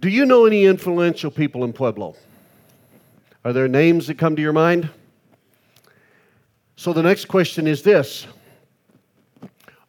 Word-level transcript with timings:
Do 0.00 0.08
you 0.08 0.26
know 0.26 0.46
any 0.46 0.64
influential 0.64 1.30
people 1.30 1.64
in 1.64 1.72
Pueblo? 1.72 2.14
Are 3.44 3.52
there 3.52 3.66
names 3.66 4.06
that 4.06 4.16
come 4.16 4.36
to 4.36 4.42
your 4.42 4.52
mind? 4.52 4.88
So 6.76 6.92
the 6.92 7.02
next 7.02 7.24
question 7.24 7.66
is 7.66 7.82
this 7.82 8.28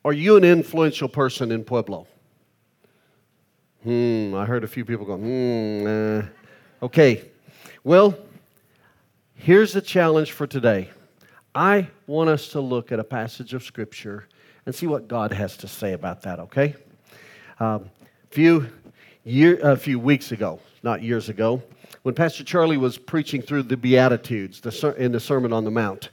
Are 0.04 0.14
you 0.14 0.36
an 0.36 0.44
influential 0.44 1.08
person 1.08 1.52
in 1.52 1.64
Pueblo? 1.64 2.08
Hmm, 3.84 4.34
I 4.34 4.46
heard 4.46 4.64
a 4.64 4.68
few 4.68 4.84
people 4.84 5.06
go, 5.06 5.16
hmm, 5.16 5.86
uh. 5.88 6.86
okay. 6.86 7.30
Well, 7.84 8.18
here's 9.36 9.74
the 9.74 9.82
challenge 9.82 10.32
for 10.32 10.48
today. 10.48 10.90
I 11.54 11.88
want 12.08 12.30
us 12.30 12.50
to 12.50 12.62
look 12.62 12.92
at 12.92 13.00
a 13.00 13.04
passage 13.04 13.54
of 13.54 13.64
Scripture 13.64 14.28
and 14.66 14.74
see 14.74 14.88
what 14.88 15.08
God 15.08 15.32
has 15.32 15.56
to 15.58 15.68
say 15.68 15.94
about 15.94 16.24
that, 16.24 16.40
okay? 16.40 16.76
Um, 17.60 17.90
few 18.32 18.70
year, 19.24 19.60
a 19.62 19.76
few 19.76 20.00
weeks 20.00 20.32
ago, 20.32 20.60
not 20.84 21.02
years 21.02 21.30
ago, 21.30 21.62
when 22.04 22.16
Pastor 22.16 22.44
Charlie 22.44 22.78
was 22.78 22.98
preaching 22.98 23.42
through 23.42 23.64
the 23.64 23.78
Beatitudes 23.78 24.62
the, 24.62 24.96
in 24.98 25.12
the 25.12 25.20
Sermon 25.20 25.52
on 25.54 25.64
the 25.64 25.72
Mount. 25.72 26.10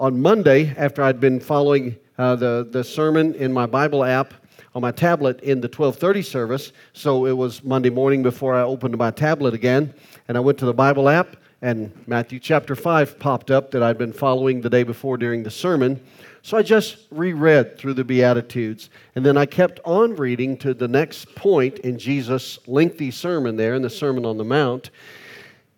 On 0.00 0.20
Monday, 0.20 0.72
after 0.76 1.02
I'd 1.02 1.20
been 1.20 1.40
following 1.40 1.96
uh, 2.18 2.36
the, 2.36 2.68
the 2.70 2.84
sermon 2.84 3.34
in 3.34 3.52
my 3.52 3.66
Bible 3.66 4.04
app 4.04 4.34
on 4.74 4.82
my 4.82 4.92
tablet 4.92 5.40
in 5.40 5.60
the 5.60 5.66
1230 5.66 6.22
service, 6.22 6.72
so 6.92 7.26
it 7.26 7.32
was 7.32 7.64
Monday 7.64 7.90
morning 7.90 8.22
before 8.22 8.54
I 8.54 8.62
opened 8.62 8.96
my 8.96 9.10
tablet 9.10 9.54
again, 9.54 9.92
and 10.28 10.36
I 10.36 10.40
went 10.40 10.58
to 10.58 10.66
the 10.66 10.74
Bible 10.74 11.08
app, 11.08 11.36
and 11.60 11.92
Matthew 12.06 12.38
chapter 12.38 12.76
5 12.76 13.18
popped 13.18 13.50
up 13.50 13.72
that 13.72 13.82
I'd 13.82 13.98
been 13.98 14.12
following 14.12 14.60
the 14.60 14.70
day 14.70 14.84
before 14.84 15.16
during 15.16 15.42
the 15.42 15.50
sermon. 15.50 16.00
So 16.42 16.56
I 16.56 16.62
just 16.62 16.98
reread 17.10 17.76
through 17.76 17.94
the 17.94 18.04
Beatitudes. 18.04 18.90
And 19.16 19.26
then 19.26 19.36
I 19.36 19.44
kept 19.44 19.80
on 19.84 20.14
reading 20.14 20.56
to 20.58 20.72
the 20.72 20.86
next 20.86 21.34
point 21.34 21.80
in 21.80 21.98
Jesus' 21.98 22.60
lengthy 22.68 23.10
sermon 23.10 23.56
there 23.56 23.74
in 23.74 23.82
the 23.82 23.90
Sermon 23.90 24.24
on 24.24 24.36
the 24.36 24.44
Mount. 24.44 24.90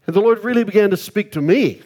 And 0.06 0.14
the 0.14 0.20
Lord 0.20 0.44
really 0.44 0.64
began 0.64 0.90
to 0.90 0.98
speak 0.98 1.32
to 1.32 1.40
me 1.40 1.80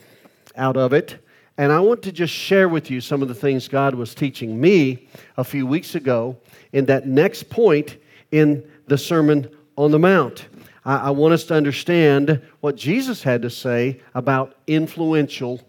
out 0.57 0.77
of 0.77 0.93
it. 0.93 1.19
And 1.57 1.71
I 1.71 1.79
want 1.79 2.03
to 2.03 2.11
just 2.11 2.35
share 2.35 2.69
with 2.69 2.91
you 2.91 3.01
some 3.01 3.23
of 3.23 3.29
the 3.29 3.35
things 3.35 3.69
God 3.69 3.95
was 3.95 4.13
teaching 4.13 4.61
me 4.61 5.07
a 5.37 5.45
few 5.45 5.69
weeks 5.69 5.95
ago 5.95 6.37
in 6.73 6.87
that 6.87 7.07
next 7.07 7.49
point 7.49 7.97
in 8.33 8.69
the 8.89 8.99
Sermon 8.99 9.49
on 9.77 9.93
the 9.93 10.01
Mount. 10.01 10.47
I, 10.85 10.97
I 10.97 11.11
want 11.11 11.35
us 11.35 11.45
to 11.45 11.55
understand 11.55 12.41
what 12.61 12.77
Jesus 12.77 13.23
had 13.23 13.43
to 13.43 13.51
say 13.51 14.01
about 14.15 14.57
influential 14.67 15.61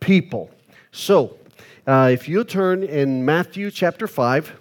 people. 0.00 0.50
So, 0.92 1.36
uh, 1.86 2.10
if 2.12 2.28
you 2.28 2.44
turn 2.44 2.82
in 2.82 3.24
Matthew 3.24 3.70
chapter 3.70 4.06
5, 4.06 4.52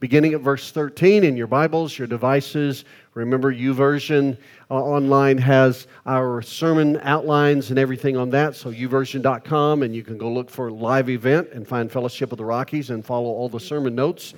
beginning 0.00 0.34
at 0.34 0.40
verse 0.40 0.70
13 0.70 1.24
in 1.24 1.36
your 1.36 1.48
Bibles, 1.48 1.98
your 1.98 2.06
devices, 2.06 2.84
remember 3.14 3.52
YouVersion 3.52 4.36
uh, 4.70 4.74
online 4.74 5.38
has 5.38 5.88
our 6.06 6.40
sermon 6.40 7.00
outlines 7.02 7.70
and 7.70 7.78
everything 7.80 8.16
on 8.16 8.30
that. 8.30 8.54
So 8.54 8.70
youversion.com, 8.70 9.82
and 9.82 9.94
you 9.94 10.04
can 10.04 10.18
go 10.18 10.30
look 10.30 10.50
for 10.50 10.70
live 10.70 11.10
event 11.10 11.48
and 11.52 11.66
find 11.66 11.90
Fellowship 11.90 12.30
of 12.30 12.38
the 12.38 12.44
Rockies 12.44 12.90
and 12.90 13.04
follow 13.04 13.30
all 13.30 13.48
the 13.48 13.58
sermon 13.58 13.96
notes 13.96 14.34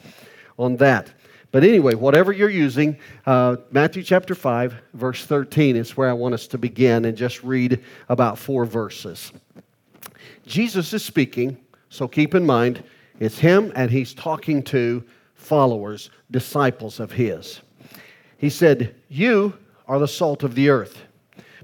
on 0.58 0.76
that. 0.76 1.12
But 1.52 1.64
anyway, 1.64 1.94
whatever 1.94 2.32
you're 2.32 2.48
using, 2.48 2.96
uh, 3.26 3.56
Matthew 3.70 4.02
chapter 4.02 4.34
5, 4.34 4.74
verse 4.94 5.24
13 5.24 5.76
is 5.76 5.96
where 5.96 6.08
I 6.08 6.12
want 6.12 6.34
us 6.34 6.46
to 6.48 6.58
begin 6.58 7.04
and 7.04 7.16
just 7.16 7.42
read 7.42 7.82
about 8.08 8.38
four 8.38 8.64
verses. 8.64 9.32
Jesus 10.46 10.92
is 10.92 11.04
speaking 11.04 11.56
so 11.90 12.06
keep 12.06 12.34
in 12.34 12.46
mind, 12.46 12.82
it's 13.18 13.38
him 13.38 13.72
and 13.74 13.90
he's 13.90 14.14
talking 14.14 14.62
to 14.64 15.04
followers, 15.34 16.10
disciples 16.30 17.00
of 17.00 17.12
his. 17.12 17.60
He 18.38 18.48
said, 18.48 18.94
You 19.08 19.54
are 19.86 19.98
the 19.98 20.08
salt 20.08 20.42
of 20.44 20.54
the 20.54 20.70
earth. 20.70 21.02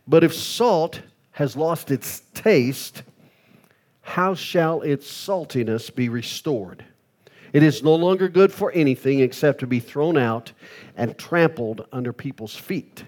But 0.07 0.25
if 0.25 0.35
salt 0.35 1.01
has 1.31 1.57
lost 1.57 1.91
its 1.91 2.23
taste, 2.35 3.05
how 4.03 4.35
shall 4.35 4.83
its 4.83 5.11
saltiness 5.11 5.95
be 5.95 6.09
restored? 6.09 6.85
It 7.53 7.63
is 7.63 7.83
no 7.83 7.95
longer 7.95 8.29
good 8.29 8.53
for 8.53 8.73
anything 8.73 9.21
except 9.21 9.61
to 9.61 9.67
be 9.67 9.81
thrown 9.81 10.17
out 10.17 10.53
and 10.97 11.17
trampled 11.17 11.87
under 11.93 12.13
people's 12.13 12.55
feet. 12.55 13.05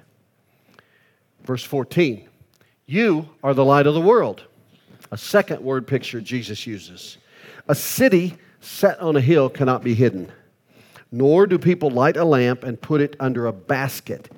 Verse 1.44 1.65
14 1.65 2.28
You 2.87 3.28
are 3.43 3.54
the 3.54 3.65
light 3.65 3.87
of 3.87 3.94
the 3.94 4.00
world. 4.00 4.44
A 5.10 5.19
second 5.19 5.62
word 5.62 5.87
picture 5.87 6.21
Jesus 6.21 6.66
uses. 6.66 7.19
A 7.69 7.75
city 7.75 8.37
set 8.60 8.98
on 9.00 9.16
a 9.16 9.21
hill 9.21 9.48
cannot 9.48 9.82
be 9.82 9.94
hidden, 9.94 10.31
nor 11.10 11.47
do 11.47 11.59
people 11.59 11.91
light 11.91 12.16
a 12.16 12.25
lamp 12.25 12.65
and 12.65 12.81
put 12.81 13.00
it 13.00 13.16
under 13.19 13.47
a 13.47 13.53
basket, 13.53 14.31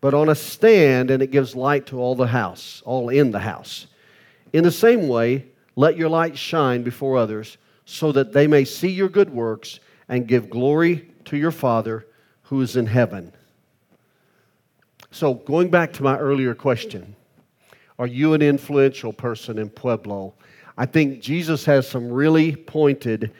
but 0.00 0.14
on 0.14 0.28
a 0.28 0.34
stand, 0.34 1.10
and 1.10 1.22
it 1.22 1.30
gives 1.30 1.56
light 1.56 1.86
to 1.86 1.98
all 1.98 2.14
the 2.14 2.28
house, 2.28 2.82
all 2.84 3.08
in 3.08 3.30
the 3.30 3.40
house. 3.40 3.86
In 4.52 4.62
the 4.62 4.70
same 4.70 5.08
way, 5.08 5.46
let 5.74 5.96
your 5.96 6.08
light 6.08 6.38
shine 6.38 6.82
before 6.84 7.16
others, 7.16 7.56
so 7.84 8.12
that 8.12 8.32
they 8.32 8.46
may 8.46 8.64
see 8.64 8.90
your 8.90 9.08
good 9.08 9.30
works 9.30 9.80
and 10.08 10.26
give 10.26 10.50
glory 10.50 11.10
to 11.26 11.36
your 11.36 11.50
Father 11.50 12.06
who 12.42 12.60
is 12.60 12.76
in 12.76 12.86
heaven. 12.86 13.32
So, 15.10 15.34
going 15.34 15.70
back 15.70 15.92
to 15.94 16.02
my 16.02 16.18
earlier 16.18 16.54
question, 16.54 17.14
are 17.98 18.06
you 18.06 18.34
an 18.34 18.42
influential 18.42 19.12
person 19.12 19.58
in 19.58 19.70
Pueblo? 19.70 20.34
I 20.76 20.86
think 20.86 21.20
Jesus 21.20 21.64
has 21.66 21.88
some 21.88 22.10
really 22.10 22.56
pointed 22.56 23.32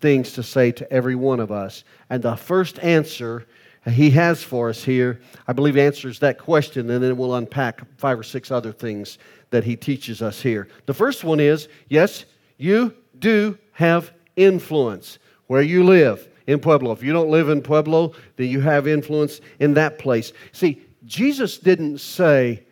things 0.00 0.32
to 0.32 0.42
say 0.42 0.70
to 0.72 0.92
every 0.92 1.16
one 1.16 1.40
of 1.40 1.50
us. 1.50 1.84
And 2.10 2.22
the 2.22 2.36
first 2.36 2.78
answer 2.80 3.46
he 3.90 4.10
has 4.10 4.42
for 4.42 4.68
us 4.68 4.84
here, 4.84 5.20
I 5.46 5.52
believe, 5.52 5.76
answers 5.76 6.18
that 6.20 6.38
question, 6.38 6.90
and 6.90 7.02
then 7.02 7.16
we'll 7.16 7.34
unpack 7.34 7.80
five 7.96 8.18
or 8.18 8.22
six 8.22 8.50
other 8.50 8.72
things 8.72 9.18
that 9.50 9.64
he 9.64 9.76
teaches 9.76 10.20
us 10.20 10.40
here. 10.40 10.68
The 10.86 10.94
first 10.94 11.24
one 11.24 11.40
is 11.40 11.68
yes, 11.88 12.24
you 12.58 12.94
do 13.18 13.58
have 13.78 14.10
influence 14.34 15.20
where 15.46 15.62
you 15.62 15.84
live 15.84 16.28
in 16.48 16.58
Pueblo. 16.58 16.90
If 16.90 17.00
you 17.04 17.12
don't 17.12 17.30
live 17.30 17.48
in 17.48 17.62
Pueblo, 17.62 18.12
then 18.34 18.48
you 18.48 18.60
have 18.60 18.88
influence 18.88 19.40
in 19.60 19.74
that 19.74 20.00
place. 20.00 20.32
See, 20.50 20.82
Jesus 21.04 21.58
didn't 21.58 21.98
say, 21.98 22.64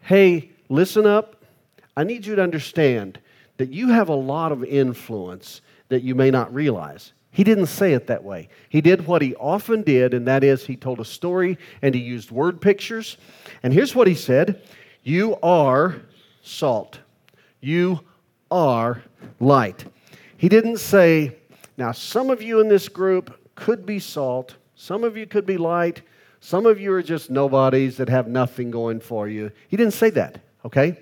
hey, 0.00 0.50
listen 0.68 1.06
up. 1.06 1.44
I 1.96 2.02
need 2.02 2.26
you 2.26 2.34
to 2.34 2.42
understand 2.42 3.20
that 3.58 3.68
you 3.68 3.90
have 3.90 4.08
a 4.08 4.14
lot 4.14 4.50
of 4.50 4.64
influence 4.64 5.60
that 5.88 6.02
you 6.02 6.16
may 6.16 6.32
not 6.32 6.52
realize. 6.52 7.12
He 7.30 7.44
didn't 7.44 7.66
say 7.66 7.92
it 7.92 8.08
that 8.08 8.24
way. 8.24 8.48
He 8.70 8.80
did 8.80 9.06
what 9.06 9.22
he 9.22 9.36
often 9.36 9.82
did, 9.82 10.14
and 10.14 10.26
that 10.26 10.42
is 10.42 10.66
he 10.66 10.74
told 10.74 10.98
a 10.98 11.04
story 11.04 11.58
and 11.80 11.94
he 11.94 12.00
used 12.00 12.32
word 12.32 12.60
pictures. 12.60 13.18
And 13.62 13.72
here's 13.72 13.94
what 13.94 14.08
he 14.08 14.16
said 14.16 14.60
You 15.04 15.36
are 15.44 16.02
salt, 16.42 16.98
you 17.60 18.00
are 18.50 19.04
light. 19.38 19.84
He 20.40 20.48
didn't 20.48 20.78
say, 20.78 21.36
Now, 21.76 21.92
some 21.92 22.30
of 22.30 22.40
you 22.40 22.60
in 22.60 22.68
this 22.68 22.88
group 22.88 23.54
could 23.54 23.84
be 23.84 23.98
salt, 23.98 24.56
some 24.74 25.04
of 25.04 25.16
you 25.16 25.26
could 25.26 25.44
be 25.44 25.58
light, 25.58 26.00
some 26.40 26.64
of 26.64 26.80
you 26.80 26.92
are 26.94 27.02
just 27.02 27.30
nobodies 27.30 27.98
that 27.98 28.08
have 28.08 28.26
nothing 28.26 28.70
going 28.70 29.00
for 29.00 29.28
you. 29.28 29.52
He 29.68 29.76
didn't 29.76 29.92
say 29.92 30.10
that 30.10 30.40
okay? 30.64 30.98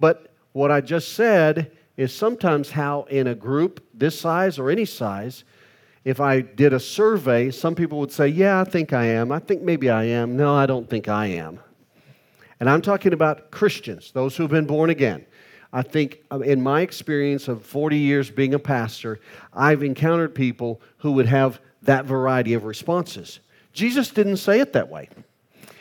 But 0.00 0.32
what 0.52 0.70
I 0.70 0.80
just 0.80 1.14
said 1.14 1.72
is 1.96 2.14
sometimes 2.14 2.70
how 2.70 3.04
in 3.04 3.28
a 3.28 3.34
group 3.34 3.84
this 3.94 4.18
size 4.18 4.58
or 4.58 4.70
any 4.70 4.84
size, 4.84 5.44
if 6.04 6.20
I 6.20 6.40
did 6.40 6.72
a 6.72 6.80
survey, 6.80 7.50
some 7.50 7.74
people 7.74 7.98
would 8.00 8.12
say, 8.12 8.28
Yeah, 8.28 8.60
I 8.60 8.64
think 8.64 8.92
I 8.92 9.06
am. 9.06 9.32
I 9.32 9.38
think 9.38 9.62
maybe 9.62 9.90
I 9.90 10.04
am. 10.04 10.36
No, 10.36 10.54
I 10.54 10.66
don't 10.66 10.88
think 10.88 11.08
I 11.08 11.26
am. 11.26 11.60
And 12.60 12.70
I'm 12.70 12.80
talking 12.80 13.12
about 13.12 13.50
Christians, 13.50 14.12
those 14.12 14.36
who've 14.36 14.50
been 14.50 14.66
born 14.66 14.90
again. 14.90 15.26
I 15.72 15.82
think 15.82 16.20
uh, 16.30 16.40
in 16.40 16.62
my 16.62 16.80
experience 16.80 17.48
of 17.48 17.64
40 17.64 17.98
years 17.98 18.30
being 18.30 18.54
a 18.54 18.58
pastor, 18.58 19.20
I've 19.52 19.82
encountered 19.82 20.34
people 20.34 20.80
who 20.98 21.12
would 21.12 21.26
have 21.26 21.60
that 21.82 22.04
variety 22.04 22.54
of 22.54 22.64
responses. 22.64 23.40
Jesus 23.72 24.10
didn't 24.10 24.38
say 24.38 24.60
it 24.60 24.72
that 24.72 24.88
way. 24.88 25.08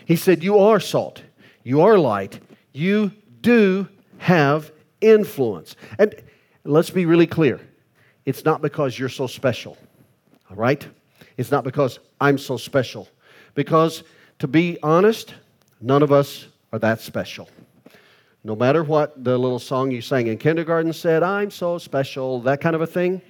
He 0.06 0.16
said, 0.16 0.44
You 0.44 0.60
are 0.60 0.80
salt, 0.80 1.22
you 1.64 1.82
are 1.82 1.98
light, 1.98 2.40
you 2.74 3.12
do 3.42 3.88
have 4.18 4.72
influence. 5.02 5.76
And 5.98 6.16
let's 6.64 6.90
be 6.90 7.06
really 7.06 7.28
clear 7.28 7.60
it's 8.26 8.44
not 8.44 8.62
because 8.62 8.98
you're 8.98 9.10
so 9.10 9.28
special, 9.28 9.78
all 10.50 10.58
right? 10.58 10.86
It's 11.38 11.52
not 11.52 11.64
because 11.64 12.00
I'm 12.20 12.38
so 12.38 12.58
special. 12.58 13.08
Because, 13.54 14.04
to 14.40 14.48
be 14.48 14.78
honest, 14.84 15.34
none 15.80 16.02
of 16.02 16.12
us 16.12 16.48
are 16.74 16.80
that 16.80 17.02
special. 17.02 17.50
No 18.46 18.56
matter 18.56 18.84
what 18.84 19.24
the 19.24 19.36
little 19.40 19.58
song 19.58 19.90
you 19.90 20.02
sang 20.02 20.28
in 20.28 20.38
kindergarten 20.38 20.94
said, 20.94 21.24
I'm 21.24 21.50
so 21.50 21.80
special, 21.80 22.40
that 22.42 22.62
kind 22.62 22.76
of 22.76 22.82
a 22.84 22.86
thing. 22.86 23.24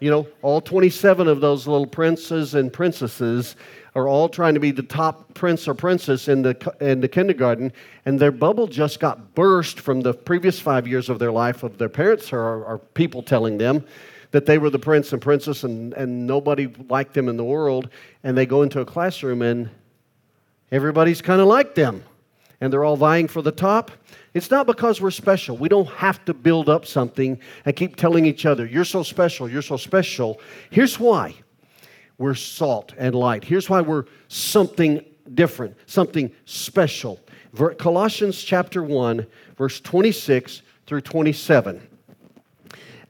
You 0.00 0.10
know, 0.10 0.26
all 0.40 0.62
27 0.62 1.28
of 1.28 1.42
those 1.42 1.66
little 1.66 1.86
princes 1.86 2.54
and 2.54 2.72
princesses 2.72 3.56
are 3.94 4.08
all 4.08 4.30
trying 4.30 4.54
to 4.54 4.60
be 4.60 4.70
the 4.70 4.82
top 4.82 5.34
prince 5.34 5.68
or 5.68 5.74
princess 5.74 6.26
in 6.26 6.40
the, 6.40 6.74
in 6.80 7.02
the 7.02 7.08
kindergarten, 7.08 7.70
and 8.06 8.18
their 8.18 8.32
bubble 8.32 8.66
just 8.66 8.98
got 8.98 9.34
burst 9.34 9.78
from 9.78 10.00
the 10.00 10.14
previous 10.14 10.58
five 10.58 10.88
years 10.88 11.10
of 11.10 11.18
their 11.18 11.32
life 11.32 11.62
of 11.62 11.76
their 11.76 11.90
parents 11.90 12.32
or, 12.32 12.64
or 12.64 12.78
people 12.94 13.22
telling 13.22 13.58
them 13.58 13.84
that 14.30 14.46
they 14.46 14.56
were 14.56 14.70
the 14.70 14.78
prince 14.78 15.12
and 15.12 15.20
princess 15.20 15.64
and, 15.64 15.92
and 15.92 16.26
nobody 16.26 16.72
liked 16.88 17.12
them 17.12 17.28
in 17.28 17.36
the 17.36 17.44
world. 17.44 17.90
And 18.24 18.38
they 18.38 18.46
go 18.46 18.62
into 18.62 18.80
a 18.80 18.86
classroom 18.86 19.42
and 19.42 19.68
everybody's 20.72 21.20
kind 21.20 21.42
of 21.42 21.46
like 21.46 21.74
them 21.74 22.02
and 22.60 22.72
they're 22.72 22.84
all 22.84 22.96
vying 22.96 23.28
for 23.28 23.42
the 23.42 23.52
top. 23.52 23.90
It's 24.34 24.50
not 24.50 24.66
because 24.66 25.00
we're 25.00 25.10
special. 25.10 25.56
We 25.56 25.68
don't 25.68 25.88
have 25.88 26.24
to 26.26 26.34
build 26.34 26.68
up 26.68 26.86
something 26.86 27.38
and 27.64 27.76
keep 27.76 27.96
telling 27.96 28.26
each 28.26 28.46
other, 28.46 28.66
you're 28.66 28.84
so 28.84 29.02
special, 29.02 29.48
you're 29.48 29.62
so 29.62 29.76
special. 29.76 30.40
Here's 30.70 30.98
why 30.98 31.34
we're 32.18 32.34
salt 32.34 32.94
and 32.96 33.14
light. 33.14 33.44
Here's 33.44 33.68
why 33.68 33.80
we're 33.80 34.04
something 34.28 35.04
different, 35.34 35.76
something 35.86 36.32
special. 36.44 37.20
Colossians 37.78 38.42
chapter 38.42 38.82
1, 38.82 39.26
verse 39.56 39.80
26 39.80 40.62
through 40.86 41.00
27. 41.00 41.88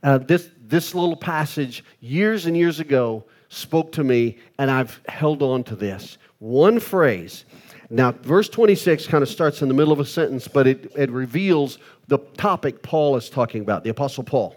Uh, 0.03 0.19
this, 0.19 0.51
this 0.61 0.95
little 0.95 1.17
passage, 1.17 1.85
years 2.01 2.47
and 2.47 2.57
years 2.57 2.81
ago, 2.81 3.25
spoke 3.49 3.93
to 3.93 4.05
me, 4.05 4.39
and 4.59 4.71
I've 4.71 5.01
held 5.09 5.43
on 5.43 5.65
to 5.65 5.77
this. 5.77 6.19
One 6.39 6.79
phrase. 6.79 7.45
Now, 7.89 8.13
verse 8.13 8.49
26 8.49 9.07
kind 9.07 9.23
of 9.23 9.29
starts 9.29 9.63
in 9.63 9.69
the 9.69 9.75
middle 9.75 9.93
of 9.93 10.01
a 10.01 10.05
sentence, 10.05 10.49
but 10.49 10.67
it, 10.67 10.93
it 10.97 11.11
reveals 11.11 11.79
the 12.09 12.19
topic 12.37 12.83
Paul 12.83 13.17
is 13.17 13.31
talking 13.31 13.63
about, 13.63 13.85
the 13.85 13.91
Apostle 13.91 14.25
Paul. 14.25 14.57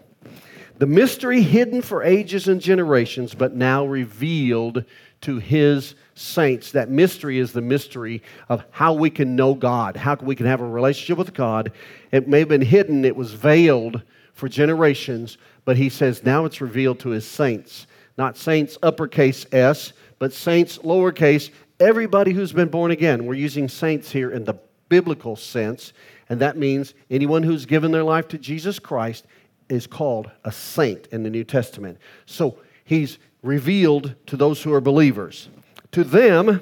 The 0.78 0.86
mystery 0.86 1.42
hidden 1.42 1.82
for 1.82 2.02
ages 2.02 2.48
and 2.48 2.60
generations, 2.60 3.34
but 3.34 3.54
now 3.54 3.84
revealed 3.84 4.84
to 5.20 5.38
his 5.38 5.94
saints. 6.14 6.72
That 6.72 6.90
mystery 6.90 7.38
is 7.38 7.52
the 7.52 7.60
mystery 7.60 8.22
of 8.48 8.64
how 8.70 8.94
we 8.94 9.10
can 9.10 9.36
know 9.36 9.54
God, 9.54 9.96
how 9.96 10.16
we 10.16 10.34
can 10.34 10.46
have 10.46 10.60
a 10.60 10.66
relationship 10.66 11.18
with 11.18 11.34
God. 11.34 11.72
It 12.12 12.28
may 12.28 12.40
have 12.40 12.48
been 12.48 12.62
hidden, 12.62 13.04
it 13.04 13.14
was 13.14 13.32
veiled 13.32 14.02
for 14.32 14.48
generations, 14.48 15.36
but 15.64 15.76
he 15.76 15.88
says 15.88 16.24
now 16.24 16.46
it's 16.46 16.62
revealed 16.62 16.98
to 17.00 17.10
his 17.10 17.26
saints. 17.26 17.86
Not 18.16 18.36
saints 18.36 18.78
uppercase 18.82 19.46
S, 19.52 19.92
but 20.18 20.32
saints 20.32 20.78
lowercase, 20.78 21.50
everybody 21.80 22.32
who's 22.32 22.52
been 22.52 22.68
born 22.68 22.90
again. 22.90 23.24
We're 23.24 23.34
using 23.34 23.68
saints 23.68 24.10
here 24.12 24.30
in 24.30 24.44
the 24.44 24.54
biblical 24.90 25.34
sense, 25.34 25.92
and 26.28 26.40
that 26.40 26.56
means 26.56 26.94
anyone 27.10 27.42
who's 27.42 27.64
given 27.64 27.90
their 27.90 28.04
life 28.04 28.28
to 28.28 28.38
Jesus 28.38 28.78
Christ 28.78 29.26
is 29.68 29.86
called 29.86 30.30
a 30.44 30.52
saint 30.52 31.06
in 31.08 31.22
the 31.22 31.30
New 31.30 31.44
Testament. 31.44 31.98
So 32.26 32.58
he's 32.84 33.18
revealed 33.42 34.14
to 34.26 34.36
those 34.36 34.62
who 34.62 34.74
are 34.74 34.80
believers. 34.80 35.48
To 35.92 36.04
them, 36.04 36.60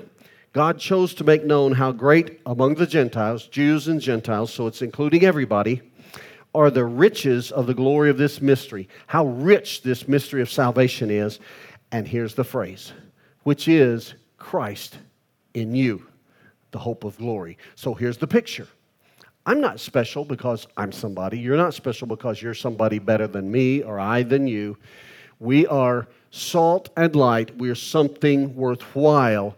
God 0.52 0.78
chose 0.78 1.14
to 1.14 1.24
make 1.24 1.44
known 1.44 1.72
how 1.72 1.90
great 1.90 2.40
among 2.46 2.76
the 2.76 2.86
Gentiles, 2.86 3.48
Jews 3.48 3.88
and 3.88 4.00
Gentiles, 4.00 4.52
so 4.52 4.66
it's 4.66 4.82
including 4.82 5.24
everybody, 5.24 5.82
are 6.54 6.70
the 6.70 6.84
riches 6.84 7.50
of 7.50 7.66
the 7.66 7.74
glory 7.74 8.08
of 8.08 8.18
this 8.18 8.40
mystery. 8.40 8.88
How 9.06 9.26
rich 9.26 9.82
this 9.82 10.08
mystery 10.08 10.42
of 10.42 10.50
salvation 10.50 11.10
is. 11.10 11.40
And 11.92 12.06
here's 12.06 12.34
the 12.34 12.44
phrase, 12.44 12.92
which 13.42 13.68
is 13.68 14.14
Christ 14.38 14.96
in 15.60 15.74
you, 15.74 16.06
the 16.70 16.78
hope 16.78 17.04
of 17.04 17.16
glory. 17.18 17.58
So 17.74 17.94
here's 17.94 18.18
the 18.18 18.26
picture. 18.26 18.68
I'm 19.46 19.60
not 19.60 19.80
special 19.80 20.24
because 20.24 20.66
I'm 20.76 20.92
somebody. 20.92 21.38
You're 21.38 21.56
not 21.56 21.74
special 21.74 22.06
because 22.06 22.42
you're 22.42 22.54
somebody 22.54 22.98
better 22.98 23.26
than 23.26 23.50
me 23.50 23.82
or 23.82 23.98
I 23.98 24.22
than 24.22 24.46
you. 24.46 24.76
We 25.40 25.66
are 25.66 26.06
salt 26.30 26.90
and 26.96 27.14
light. 27.16 27.56
We 27.56 27.70
are 27.70 27.74
something 27.74 28.54
worthwhile 28.54 29.56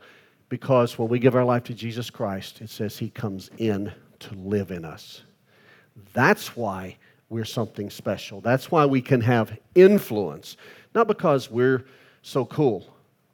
because 0.49 0.99
when 0.99 1.09
we 1.09 1.19
give 1.19 1.35
our 1.35 1.45
life 1.45 1.65
to 1.65 1.75
Jesus 1.75 2.11
Christ, 2.11 2.61
it 2.61 2.71
says 2.71 2.99
He 2.99 3.11
comes 3.11 3.51
in 3.59 3.93
to 4.21 4.35
live 4.35 4.71
in 4.71 4.85
us. 4.85 5.23
That's 6.13 6.57
why 6.57 6.97
we're 7.29 7.45
something 7.45 7.91
special. 7.91 8.41
That's 8.41 8.71
why 8.71 8.87
we 8.87 9.01
can 9.01 9.21
have 9.23 9.59
influence. 9.75 10.57
Not 10.95 11.09
because 11.09 11.51
we're 11.51 11.85
so 12.23 12.45
cool 12.45 12.87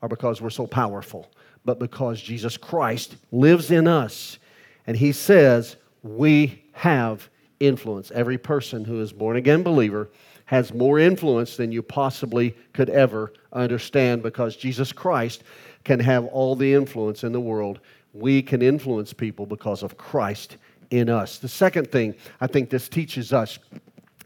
or 0.03 0.09
because 0.09 0.41
we're 0.41 0.51
so 0.51 0.67
powerful, 0.67 1.31
but 1.67 1.79
because 1.79 2.23
Jesus 2.23 2.57
Christ 2.57 3.17
lives 3.33 3.71
in 3.71 3.87
us. 3.87 4.39
And 4.87 4.97
He 4.97 5.13
says 5.13 5.77
we 6.03 6.63
have 6.73 7.29
influence. 7.61 8.11
Every 8.13 8.39
person 8.39 8.85
who 8.85 9.01
is 9.01 9.13
born 9.13 9.37
again 9.37 9.63
believer 9.63 10.09
has 10.47 10.73
more 10.73 10.99
influence 10.99 11.57
than 11.57 11.73
you 11.73 11.83
possibly 11.83 12.57
could 12.73 12.89
ever 12.89 13.33
understand 13.53 14.23
because 14.23 14.57
Jesus 14.57 14.93
Christ 14.93 15.43
can 15.85 15.99
have 16.01 16.25
all 16.27 16.55
the 16.55 16.73
influence 16.73 17.25
in 17.25 17.33
the 17.33 17.41
world. 17.41 17.81
We 18.15 18.43
can 18.43 18.63
influence 18.63 19.13
people 19.13 19.45
because 19.45 19.83
of 19.83 19.99
Christ 19.99 20.57
in 20.91 21.09
us. 21.09 21.39
The 21.39 21.49
second 21.49 21.91
thing 21.91 22.15
I 22.41 22.47
think 22.47 22.71
this 22.71 22.89
teaches 22.89 23.33
us 23.33 23.59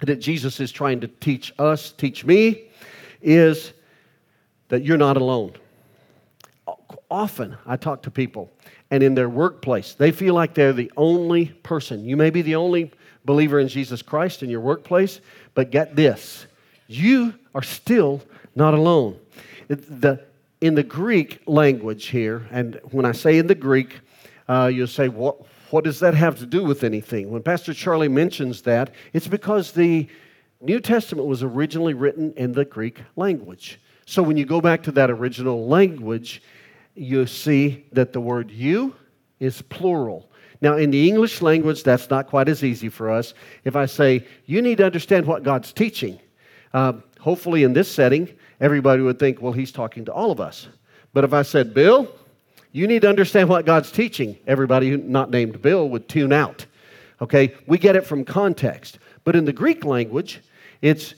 that 0.01 0.17
Jesus 0.17 0.61
is 0.61 0.71
trying 0.71 1.01
to 1.01 1.09
teach 1.09 1.53
us, 1.59 1.93
teach 1.93 2.25
me, 2.25 2.69
is 3.23 3.73
that 4.69 4.85
you're 4.85 4.99
not 4.99 5.17
alone. 5.17 5.53
Often 7.11 7.57
I 7.67 7.77
talk 7.77 8.03
to 8.03 8.11
people, 8.11 8.53
and 8.91 9.03
in 9.03 9.15
their 9.15 9.29
workplace, 9.29 9.95
they 9.95 10.12
feel 10.12 10.35
like 10.35 10.55
they're 10.55 10.73
the 10.73 10.93
only 10.97 11.47
person. 11.47 12.05
You 12.05 12.17
may 12.17 12.31
be 12.31 12.43
the 12.43 12.57
only 12.57 12.93
believer 13.25 13.59
in 13.59 13.69
Jesus 13.69 14.01
Christ 14.03 14.43
in 14.43 14.51
your 14.51 14.61
workplace, 14.61 15.21
but 15.55 15.71
get 15.71 15.97
this 15.97 16.47
you 16.91 17.35
are 17.55 17.62
still 17.62 18.21
not 18.57 18.75
alone. 18.75 19.17
The, 19.69 20.27
in 20.61 20.75
the 20.75 20.83
Greek 20.83 21.41
language 21.47 22.07
here, 22.07 22.49
and 22.51 22.81
when 22.91 23.05
I 23.07 23.13
say 23.13 23.39
in 23.39 23.47
the 23.47 23.55
Greek, 23.55 24.01
uh, 24.49 24.67
you'll 24.73 24.89
say, 24.89 25.09
what, 25.09 25.37
what 25.71 25.85
does 25.85 26.01
that 26.01 26.15
have 26.15 26.37
to 26.41 26.47
do 26.47 26.65
with 26.65 26.83
anything? 26.83 27.31
When 27.31 27.45
Pastor 27.45 27.73
Charlie 27.73 28.09
mentions 28.09 28.63
that, 28.63 28.93
it's 29.13 29.29
because 29.29 29.71
the 29.71 30.09
New 30.61 30.81
Testament 30.81 31.29
was 31.29 31.45
originally 31.45 31.95
written 31.95 32.33
in 32.37 32.53
the 32.53 32.65
Greek 32.65 33.01
language. 33.15 33.81
So 34.05 34.21
when 34.25 34.37
you 34.37 34.45
go 34.45 34.61
back 34.61 34.83
to 34.83 34.93
that 34.93 35.11
original 35.11 35.69
language, 35.69 36.43
you 36.95 37.27
see 37.27 37.85
that 37.93 38.13
the 38.13 38.21
word 38.21 38.51
you 38.51 38.95
is 39.39 39.63
plural. 39.63 40.31
Now, 40.61 40.77
in 40.77 40.91
the 40.91 41.09
English 41.09 41.41
language, 41.41 41.83
that's 41.83 42.11
not 42.11 42.27
quite 42.27 42.49
as 42.49 42.63
easy 42.63 42.89
for 42.89 43.11
us. 43.11 43.33
If 43.65 43.77
I 43.77 43.87
say, 43.87 44.27
you 44.47 44.61
need 44.61 44.79
to 44.79 44.85
understand 44.85 45.27
what 45.27 45.43
God's 45.43 45.73
teaching, 45.73 46.21
uh, 46.75 46.95
hopefully 47.19 47.65
in 47.65 47.73
this 47.73 47.91
setting, 47.91 48.29
everybody 48.61 49.03
would 49.03 49.19
think, 49.19 49.41
well, 49.41 49.53
he's 49.53 49.73
talking 49.73 50.05
to 50.05 50.13
all 50.13 50.31
of 50.31 50.41
us. 50.41 50.69
But 51.15 51.25
if 51.25 51.33
I 51.33 51.43
said, 51.43 51.73
Bill, 51.73 52.15
you 52.73 52.87
need 52.87 53.03
to 53.03 53.09
understand 53.09 53.49
what 53.49 53.65
God's 53.65 53.91
teaching, 53.91 54.37
everybody 54.47 54.97
not 54.97 55.31
named 55.31 55.63
Bill 55.63 55.89
would 55.89 56.09
tune 56.09 56.33
out. 56.33 56.67
Okay? 57.23 57.55
We 57.67 57.79
get 57.79 57.97
it 57.97 58.07
from 58.07 58.25
context. 58.25 58.99
But 59.25 59.37
in 59.37 59.45
the 59.45 59.53
Greek 59.53 59.85
language, 59.85 60.41
it's 60.83 61.15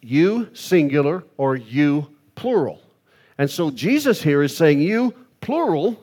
you 0.00 0.48
singular 0.54 1.24
or 1.36 1.56
you 1.56 2.10
plural. 2.36 2.80
And 3.38 3.50
so 3.50 3.70
Jesus 3.70 4.22
here 4.22 4.42
is 4.42 4.56
saying, 4.56 4.80
you 4.80 5.14
plural, 5.40 6.00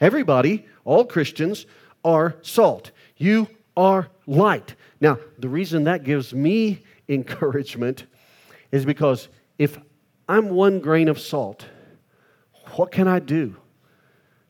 everybody, 0.00 0.66
all 0.84 1.04
Christians, 1.04 1.66
are 2.04 2.36
salt. 2.42 2.90
You 3.16 3.48
are 3.76 4.08
light. 4.26 4.74
Now, 5.00 5.18
the 5.38 5.48
reason 5.48 5.84
that 5.84 6.04
gives 6.04 6.34
me 6.34 6.82
encouragement 7.08 8.06
is 8.70 8.84
because 8.84 9.28
if 9.58 9.78
I'm 10.28 10.50
one 10.50 10.80
grain 10.80 11.08
of 11.08 11.20
salt, 11.20 11.66
what 12.74 12.90
can 12.90 13.06
I 13.06 13.18
do 13.18 13.56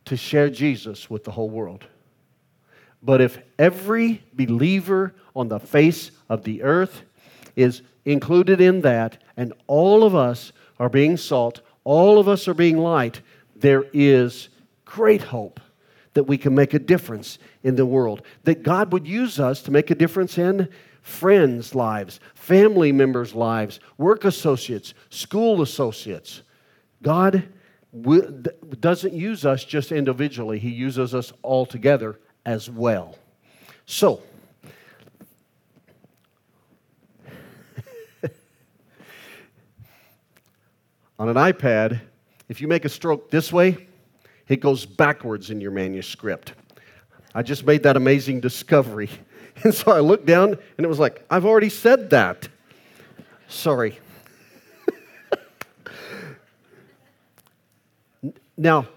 to 0.04 0.16
share 0.16 0.49
Jesus 0.49 1.11
with 1.11 1.25
the 1.25 1.30
whole 1.30 1.50
world? 1.50 1.87
But 3.02 3.21
if 3.21 3.38
every 3.59 4.23
believer 4.33 5.14
on 5.35 5.49
the 5.49 5.59
face 5.59 6.12
of 6.28 6.45
the 6.45 6.62
earth 6.62 7.02
is 7.57 7.83
included 8.04 8.61
in 8.61 8.83
that, 8.83 9.18
and 9.37 9.52
all 9.66 10.04
of 10.04 10.14
us 10.14 10.52
are 10.78 10.88
being 10.88 11.16
salt, 11.16 11.62
all 11.85 12.19
of 12.19 12.29
us 12.29 12.49
are 12.49 12.55
being 12.55 12.79
light, 12.79 13.21
there 13.57 13.85
is 13.93 14.49
great 14.85 15.23
hope 15.23 15.61
that 16.15 16.25
we 16.25 16.37
can 16.37 16.55
make 16.55 16.75
a 16.75 16.79
difference 16.79 17.39
in 17.62 17.77
the 17.77 17.87
world. 17.87 18.23
That 18.45 18.62
God 18.62 18.93
would 18.93 19.07
use 19.07 19.41
us 19.41 19.62
to 19.62 19.71
make 19.71 19.91
a 19.91 19.95
difference 19.95 20.39
in 20.39 20.69
friends' 21.01 21.75
lives, 21.75 22.21
family 22.35 22.93
members' 22.93 23.35
lives, 23.35 23.81
work 23.99 24.25
associates, 24.25 24.95
school 25.11 25.62
associates. 25.62 26.43
God 27.03 27.49
doesn't 28.81 29.12
use 29.12 29.45
us 29.45 29.65
just 29.65 29.93
individually, 29.93 30.59
He 30.59 30.71
uses 30.71 31.15
us 31.15 31.33
all 31.43 31.67
together 31.67 32.19
as 32.47 32.71
well. 32.71 33.17
So, 33.87 34.23
on 41.19 41.28
an 41.28 41.37
iPad, 41.37 42.00
if 42.49 42.61
you 42.61 42.69
make 42.69 42.85
a 42.85 42.88
stroke 42.88 43.31
this 43.31 43.52
way, 43.52 43.88
it 44.49 44.61
goes 44.61 44.85
backwards 44.85 45.50
in 45.50 45.61
your 45.61 45.71
manuscript. 45.71 46.52
I 47.35 47.42
just 47.42 47.64
made 47.64 47.83
that 47.85 47.97
amazing 47.97 48.40
discovery. 48.40 49.11
And 49.64 49.75
so 49.75 49.92
I 49.92 50.00
looked 50.00 50.25
down 50.25 50.57
and 50.78 50.85
it 50.85 50.88
was 50.88 50.99
like, 50.99 51.26
I've 51.31 51.45
already 51.45 51.69
said 51.69 52.09
that. 52.11 52.49
Sorry. 53.49 53.99
now, 58.57 58.88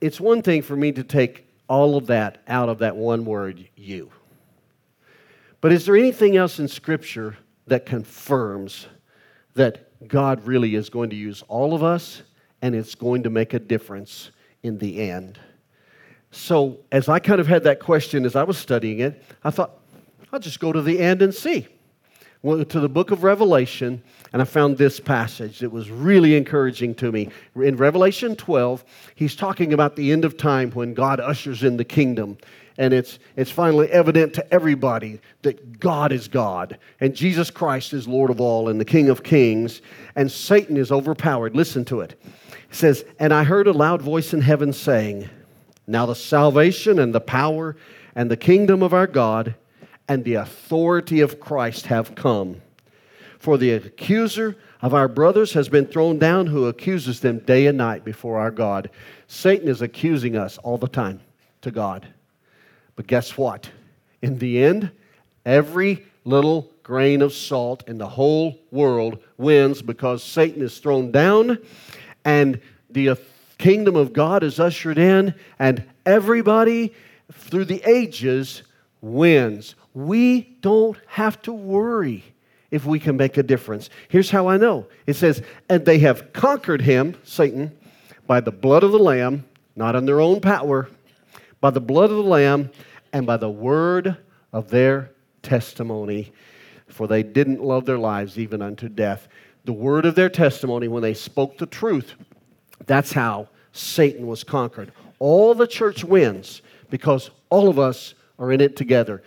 it's 0.00 0.20
one 0.20 0.42
thing 0.42 0.62
for 0.62 0.74
me 0.74 0.90
to 0.90 1.04
take 1.04 1.46
all 1.68 1.96
of 1.96 2.08
that 2.08 2.42
out 2.48 2.68
of 2.68 2.80
that 2.80 2.96
one 2.96 3.24
word, 3.24 3.68
you. 3.76 4.10
But 5.60 5.72
is 5.72 5.86
there 5.86 5.96
anything 5.96 6.36
else 6.36 6.58
in 6.58 6.66
Scripture 6.66 7.36
that 7.68 7.86
confirms 7.86 8.88
that 9.54 9.89
God 10.06 10.44
really 10.44 10.74
is 10.74 10.88
going 10.88 11.10
to 11.10 11.16
use 11.16 11.42
all 11.48 11.74
of 11.74 11.82
us 11.82 12.22
and 12.62 12.74
it's 12.74 12.94
going 12.94 13.22
to 13.22 13.30
make 13.30 13.54
a 13.54 13.58
difference 13.58 14.30
in 14.62 14.78
the 14.78 15.00
end. 15.10 15.38
so, 16.30 16.78
as 16.92 17.08
I 17.08 17.18
kind 17.18 17.40
of 17.40 17.46
had 17.46 17.64
that 17.64 17.80
question 17.80 18.24
as 18.24 18.36
I 18.36 18.42
was 18.42 18.58
studying 18.58 19.00
it, 19.00 19.22
I 19.42 19.50
thought, 19.50 19.72
I'll 20.32 20.38
just 20.38 20.60
go 20.60 20.72
to 20.72 20.82
the 20.82 20.98
end 21.00 21.22
and 21.22 21.34
see. 21.34 21.66
Went 22.42 22.70
to 22.70 22.80
the 22.80 22.88
book 22.88 23.10
of 23.10 23.22
Revelation, 23.22 24.02
and 24.32 24.40
I 24.40 24.44
found 24.44 24.78
this 24.78 25.00
passage 25.00 25.58
that 25.58 25.70
was 25.70 25.90
really 25.90 26.36
encouraging 26.36 26.94
to 26.96 27.12
me. 27.12 27.28
In 27.54 27.76
Revelation 27.76 28.36
12, 28.36 28.84
he's 29.14 29.34
talking 29.36 29.72
about 29.72 29.96
the 29.96 30.12
end 30.12 30.24
of 30.24 30.36
time 30.36 30.70
when 30.70 30.94
God 30.94 31.20
ushers 31.20 31.62
in 31.62 31.76
the 31.76 31.84
kingdom. 31.84 32.38
And 32.80 32.92
it's, 32.92 33.20
it's 33.36 33.50
finally 33.50 33.88
evident 33.90 34.34
to 34.34 34.52
everybody 34.52 35.20
that 35.42 35.78
God 35.78 36.10
is 36.10 36.26
God, 36.26 36.78
and 36.98 37.14
Jesus 37.14 37.50
Christ 37.50 37.92
is 37.92 38.08
Lord 38.08 38.30
of 38.30 38.40
all, 38.40 38.68
and 38.68 38.80
the 38.80 38.84
King 38.84 39.08
of 39.08 39.22
kings, 39.22 39.82
and 40.16 40.32
Satan 40.32 40.76
is 40.76 40.90
overpowered. 40.90 41.54
Listen 41.54 41.84
to 41.84 42.00
it. 42.00 42.20
It 42.70 42.74
says, 42.74 43.04
And 43.18 43.32
I 43.32 43.44
heard 43.44 43.66
a 43.68 43.72
loud 43.72 44.00
voice 44.00 44.32
in 44.32 44.40
heaven 44.40 44.72
saying, 44.72 45.28
now 45.90 46.06
the 46.06 46.14
salvation 46.14 47.00
and 47.00 47.12
the 47.12 47.20
power 47.20 47.76
and 48.14 48.30
the 48.30 48.36
kingdom 48.36 48.80
of 48.80 48.94
our 48.94 49.08
God 49.08 49.56
and 50.08 50.24
the 50.24 50.34
authority 50.34 51.20
of 51.20 51.40
Christ 51.40 51.86
have 51.86 52.14
come. 52.14 52.62
For 53.40 53.58
the 53.58 53.72
accuser 53.72 54.56
of 54.82 54.94
our 54.94 55.08
brothers 55.08 55.52
has 55.54 55.68
been 55.68 55.86
thrown 55.86 56.18
down 56.18 56.46
who 56.46 56.66
accuses 56.66 57.18
them 57.18 57.40
day 57.40 57.66
and 57.66 57.76
night 57.76 58.04
before 58.04 58.38
our 58.38 58.52
God. 58.52 58.88
Satan 59.26 59.68
is 59.68 59.82
accusing 59.82 60.36
us 60.36 60.58
all 60.58 60.78
the 60.78 60.86
time 60.86 61.20
to 61.62 61.72
God. 61.72 62.06
But 62.96 63.06
guess 63.06 63.36
what? 63.36 63.70
In 64.22 64.38
the 64.38 64.62
end, 64.62 64.90
every 65.44 66.04
little 66.24 66.70
grain 66.82 67.22
of 67.22 67.32
salt 67.32 67.84
in 67.88 67.98
the 67.98 68.08
whole 68.08 68.58
world 68.70 69.18
wins 69.38 69.80
because 69.80 70.22
Satan 70.22 70.62
is 70.62 70.78
thrown 70.78 71.10
down 71.10 71.58
and 72.24 72.60
the 72.90 73.16
kingdom 73.60 73.94
of 73.94 74.12
God 74.12 74.42
is 74.42 74.58
ushered 74.58 74.98
in, 74.98 75.34
and 75.58 75.84
everybody 76.04 76.92
through 77.32 77.66
the 77.66 77.82
ages 77.88 78.62
wins. 79.00 79.74
We 79.94 80.56
don't 80.60 80.96
have 81.06 81.40
to 81.42 81.52
worry 81.52 82.24
if 82.70 82.84
we 82.86 82.98
can 82.98 83.16
make 83.16 83.36
a 83.36 83.42
difference. 83.42 83.90
Here's 84.08 84.30
how 84.30 84.48
I 84.48 84.56
know 84.56 84.86
it 85.06 85.14
says, 85.14 85.42
And 85.68 85.84
they 85.84 85.98
have 86.00 86.32
conquered 86.32 86.82
him, 86.82 87.16
Satan, 87.22 87.76
by 88.26 88.40
the 88.40 88.52
blood 88.52 88.82
of 88.82 88.92
the 88.92 88.98
Lamb, 88.98 89.44
not 89.76 89.94
in 89.94 90.06
their 90.06 90.20
own 90.20 90.40
power, 90.40 90.88
by 91.60 91.70
the 91.70 91.80
blood 91.80 92.10
of 92.10 92.16
the 92.16 92.22
Lamb, 92.22 92.70
and 93.12 93.26
by 93.26 93.36
the 93.36 93.50
word 93.50 94.16
of 94.52 94.70
their 94.70 95.10
testimony. 95.42 96.32
For 96.88 97.06
they 97.06 97.22
didn't 97.22 97.62
love 97.62 97.84
their 97.84 97.98
lives 97.98 98.38
even 98.38 98.62
unto 98.62 98.88
death. 98.88 99.28
The 99.64 99.72
word 99.72 100.06
of 100.06 100.14
their 100.14 100.28
testimony, 100.28 100.88
when 100.88 101.02
they 101.02 101.14
spoke 101.14 101.58
the 101.58 101.66
truth, 101.66 102.14
that's 102.86 103.12
how 103.12 103.48
Satan 103.72 104.26
was 104.26 104.42
conquered. 104.42 104.92
All 105.18 105.54
the 105.54 105.66
church 105.66 106.02
wins 106.02 106.62
because 106.88 107.30
all 107.50 107.68
of 107.68 107.78
us 107.78 108.14
are 108.38 108.52
in 108.52 108.60
it 108.60 108.76
together. 108.76 109.22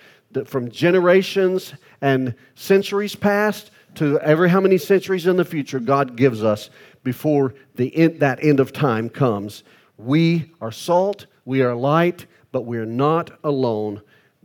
From 0.46 0.72
generations 0.72 1.74
and 2.02 2.34
centuries 2.56 3.16
past 3.16 3.70
to 3.96 4.20
every 4.22 4.50
how 4.50 4.60
many 4.60 4.78
centuries 4.78 5.28
in 5.28 5.38
the 5.38 5.46
future 5.46 5.80
God 5.80 6.16
gives 6.16 6.44
us 6.44 6.70
before 7.04 7.54
the 7.76 7.96
end, 7.96 8.20
that 8.22 8.44
end 8.44 8.60
of 8.60 8.74
time 8.74 9.10
comes. 9.10 9.64
We 9.98 10.52
are 10.62 10.72
salt, 10.72 11.26
we 11.46 11.62
are 11.62 11.76
light, 11.76 12.26
but 12.52 12.62
we're 12.62 12.86
not 12.86 13.32
alone. 13.44 14.02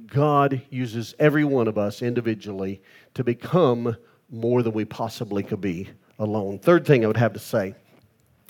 God 0.07 0.63
uses 0.71 1.15
every 1.19 1.45
one 1.45 1.69
of 1.69 1.79
us 1.79 2.03
individually 2.03 2.81
to 3.15 3.25
become 3.25 3.97
more 4.31 4.63
than 4.63 4.73
we 4.73 4.85
possibly 4.85 5.43
could 5.43 5.61
be 5.61 5.89
alone. 6.19 6.59
Third 6.59 6.87
thing 6.87 7.05
I 7.05 7.09
would 7.09 7.17
have 7.17 7.33
to 7.33 7.39
say 7.39 7.75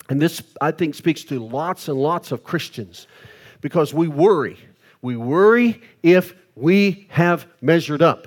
and 0.09 0.21
this, 0.21 0.43
I 0.61 0.71
think, 0.71 0.95
speaks 0.95 1.23
to 1.25 1.39
lots 1.39 1.89
and 1.89 1.99
lots 1.99 2.33
of 2.33 2.43
Christians 2.43 3.07
because 3.61 3.93
we 3.93 4.09
worry. 4.09 4.59
We 5.03 5.17
worry 5.17 5.83
if 6.03 6.35
we 6.55 7.07
have 7.11 7.47
measured 7.61 8.03
up. 8.03 8.27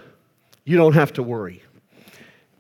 You 0.64 0.78
don't 0.78 0.94
have 0.94 1.14
to 1.14 1.24
worry. 1.24 1.64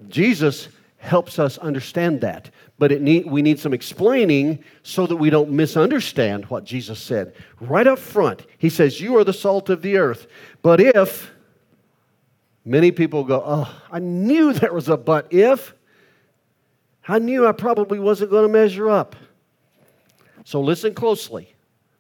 Jesus 0.10 0.70
helps 0.98 1.38
us 1.40 1.58
understand 1.60 2.22
that, 2.22 2.50
but 2.82 3.00
need, 3.00 3.28
we 3.28 3.44
need 3.44 3.60
some 3.60 3.76
explaining 3.76 4.64
so 4.82 5.06
that 5.06 5.16
we 5.16 5.30
don't 5.30 5.52
misunderstand 5.52 6.46
what 6.46 6.64
Jesus 6.64 6.98
said. 6.98 7.36
Right 7.60 7.86
up 7.86 8.00
front, 8.00 8.48
he 8.58 8.72
says, 8.72 9.00
You 9.00 9.18
are 9.18 9.24
the 9.24 9.34
salt 9.34 9.70
of 9.70 9.84
the 9.84 9.98
earth. 9.98 10.26
But 10.64 10.82
if, 10.82 11.32
many 12.66 12.92
people 12.92 13.24
go, 13.24 13.44
Oh, 13.46 13.72
I 13.92 14.00
knew 14.00 14.52
there 14.52 14.74
was 14.74 14.90
a 14.90 14.98
but 14.98 15.32
if. 15.32 15.76
I 17.08 17.20
knew 17.20 17.46
I 17.46 17.52
probably 17.52 18.00
wasn't 18.00 18.32
going 18.32 18.48
to 18.48 18.52
measure 18.52 18.90
up. 18.90 19.16
So 20.44 20.60
listen 20.60 20.96
closely 20.96 21.54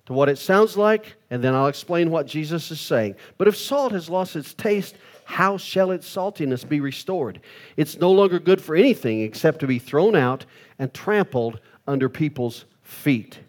to 0.07 0.13
what 0.13 0.29
it 0.29 0.39
sounds 0.39 0.75
like, 0.75 1.15
and 1.29 1.43
then 1.43 1.53
I'll 1.53 1.67
explain 1.67 2.09
what 2.09 2.25
Jesus 2.25 2.71
is 2.71 2.81
saying. 2.81 3.17
But 3.37 3.47
if 3.47 3.55
salt 3.55 3.91
has 3.91 4.09
lost 4.09 4.35
its 4.35 4.55
taste, 4.55 4.95
how 5.31 5.57
shall 5.57 5.91
its 5.91 6.13
saltiness 6.13 6.67
be 6.67 6.81
restored? 6.81 7.39
It's 7.77 7.97
no 7.97 8.11
longer 8.11 8.37
good 8.37 8.61
for 8.61 8.75
anything 8.75 9.21
except 9.21 9.59
to 9.61 9.67
be 9.67 9.79
thrown 9.79 10.15
out 10.15 10.45
and 10.81 10.91
trampled 10.95 11.59
under 11.87 12.09
people's 12.09 12.65
feet. 12.81 13.39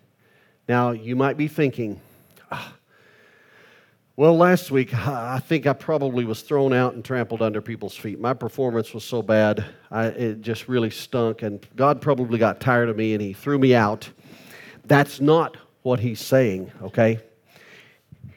Now, 0.68 0.90
you 0.90 1.16
might 1.16 1.38
be 1.38 1.48
thinking, 1.48 1.98
ah, 2.50 2.74
well, 4.16 4.36
last 4.36 4.70
week, 4.70 4.94
I 4.94 5.38
think 5.38 5.66
I 5.66 5.72
probably 5.72 6.26
was 6.26 6.42
thrown 6.42 6.74
out 6.74 6.92
and 6.92 7.02
trampled 7.02 7.40
under 7.40 7.62
people's 7.62 7.96
feet. 7.96 8.20
My 8.20 8.34
performance 8.34 8.92
was 8.92 9.02
so 9.02 9.22
bad, 9.22 9.64
I, 9.90 10.08
it 10.08 10.42
just 10.42 10.68
really 10.68 10.90
stunk, 10.90 11.40
and 11.40 11.66
God 11.74 12.02
probably 12.02 12.38
got 12.38 12.60
tired 12.60 12.90
of 12.90 12.98
me 12.98 13.14
and 13.14 13.22
He 13.22 13.32
threw 13.32 13.58
me 13.58 13.74
out. 13.74 14.10
That's 14.84 15.18
not 15.18 15.56
what 15.80 16.00
He's 16.00 16.20
saying, 16.20 16.70
okay? 16.82 17.18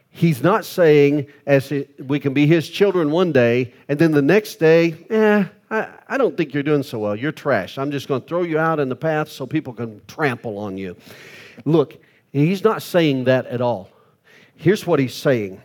He's 0.09 0.41
not 0.41 0.63
saying 0.63 1.27
as 1.45 1.73
we 1.99 2.21
can 2.21 2.33
be 2.33 2.47
His 2.47 2.69
children 2.69 3.11
one 3.11 3.33
day, 3.33 3.73
and 3.89 3.99
then 3.99 4.11
the 4.11 4.21
next 4.21 4.55
day, 4.55 4.95
eh, 5.09 5.43
I, 6.07 6.17
don't 6.17 6.37
think 6.37 6.53
you're 6.53 6.63
doing 6.63 6.83
so 6.83 6.99
well. 6.99 7.15
You're 7.15 7.31
trash. 7.31 7.77
I'm 7.77 7.91
just 7.91 8.07
going 8.07 8.21
to 8.21 8.27
throw 8.27 8.43
you 8.43 8.59
out 8.59 8.79
in 8.79 8.89
the 8.89 8.95
path 8.95 9.29
so 9.29 9.45
people 9.45 9.73
can 9.73 10.01
trample 10.07 10.57
on 10.57 10.77
you. 10.77 10.95
Look, 11.65 11.99
He's 12.35 12.65
not 12.65 12.81
saying 12.81 13.23
that 13.25 13.45
at 13.45 13.61
all. 13.61 13.89
Here's 14.55 14.85
what 14.85 14.99
he's 14.99 15.13
saying 15.13 15.61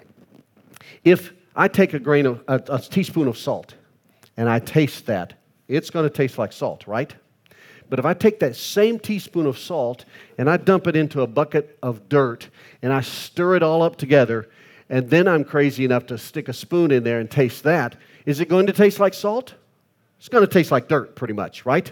If 1.02 1.32
I 1.56 1.66
take 1.66 1.94
a 1.94 1.98
grain 1.98 2.26
of, 2.26 2.44
a, 2.46 2.62
a 2.68 2.78
teaspoon 2.78 3.26
of 3.26 3.36
salt 3.36 3.74
and 4.36 4.48
I 4.48 4.60
taste 4.60 5.06
that, 5.06 5.34
it's 5.66 5.90
going 5.90 6.08
to 6.08 6.14
taste 6.14 6.38
like 6.38 6.52
salt, 6.52 6.86
right? 6.86 7.12
But 7.88 7.98
if 7.98 8.04
I 8.04 8.14
take 8.14 8.38
that 8.38 8.54
same 8.54 9.00
teaspoon 9.00 9.46
of 9.46 9.58
salt 9.58 10.04
and 10.38 10.48
I 10.48 10.58
dump 10.58 10.86
it 10.86 10.94
into 10.94 11.22
a 11.22 11.26
bucket 11.26 11.76
of 11.82 12.08
dirt 12.08 12.48
and 12.82 12.92
I 12.92 13.00
stir 13.00 13.56
it 13.56 13.64
all 13.64 13.82
up 13.82 13.96
together, 13.96 14.48
and 14.88 15.10
then 15.10 15.26
I'm 15.26 15.42
crazy 15.42 15.84
enough 15.84 16.06
to 16.06 16.18
stick 16.18 16.48
a 16.48 16.52
spoon 16.52 16.92
in 16.92 17.02
there 17.02 17.18
and 17.18 17.28
taste 17.28 17.64
that, 17.64 17.96
is 18.26 18.38
it 18.38 18.48
going 18.48 18.66
to 18.66 18.72
taste 18.72 19.00
like 19.00 19.14
salt? 19.14 19.54
It's 20.20 20.28
going 20.28 20.46
to 20.46 20.52
taste 20.52 20.70
like 20.70 20.86
dirt, 20.86 21.16
pretty 21.16 21.34
much, 21.34 21.64
right? 21.64 21.90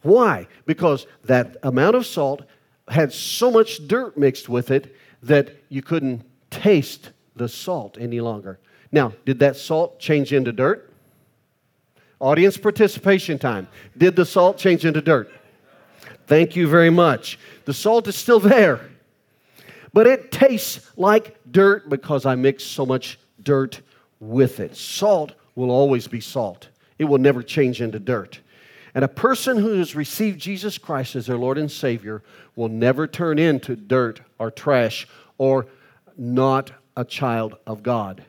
Why? 0.00 0.48
Because 0.64 1.06
that 1.24 1.58
amount 1.62 1.96
of 1.96 2.06
salt 2.06 2.42
had 2.88 3.12
so 3.12 3.50
much 3.50 3.86
dirt 3.86 4.16
mixed 4.16 4.48
with 4.48 4.70
it 4.70 4.96
that 5.22 5.50
you 5.68 5.82
couldn't 5.82 6.24
taste 6.50 7.12
the 7.36 7.48
salt 7.48 7.98
any 8.00 8.20
longer. 8.20 8.58
Now, 8.90 9.12
did 9.26 9.38
that 9.40 9.56
salt 9.56 10.00
change 10.00 10.32
into 10.32 10.50
dirt? 10.50 10.90
Audience 12.20 12.56
participation 12.56 13.38
time. 13.38 13.68
Did 13.98 14.16
the 14.16 14.24
salt 14.24 14.56
change 14.56 14.86
into 14.86 15.02
dirt? 15.02 15.30
Thank 16.26 16.56
you 16.56 16.68
very 16.68 16.90
much. 16.90 17.38
The 17.66 17.74
salt 17.74 18.08
is 18.08 18.16
still 18.16 18.40
there, 18.40 18.80
but 19.92 20.06
it 20.06 20.32
tastes 20.32 20.90
like 20.96 21.36
dirt 21.50 21.90
because 21.90 22.24
I 22.24 22.34
mixed 22.34 22.72
so 22.72 22.86
much 22.86 23.18
dirt 23.42 23.82
with 24.20 24.58
it. 24.58 24.74
Salt 24.74 25.34
will 25.54 25.70
always 25.70 26.08
be 26.08 26.20
salt, 26.20 26.68
it 26.98 27.04
will 27.04 27.18
never 27.18 27.42
change 27.42 27.80
into 27.80 27.98
dirt. 27.98 28.40
And 28.94 29.04
a 29.04 29.08
person 29.08 29.56
who 29.56 29.78
has 29.78 29.96
received 29.96 30.40
Jesus 30.40 30.76
Christ 30.76 31.16
as 31.16 31.26
their 31.26 31.38
Lord 31.38 31.58
and 31.58 31.70
Savior 31.70 32.22
will 32.56 32.68
never 32.68 33.06
turn 33.06 33.38
into 33.38 33.74
dirt 33.74 34.20
or 34.38 34.50
trash 34.50 35.06
or 35.38 35.66
not 36.16 36.72
a 36.96 37.04
child 37.04 37.56
of 37.66 37.82
God. 37.82 38.24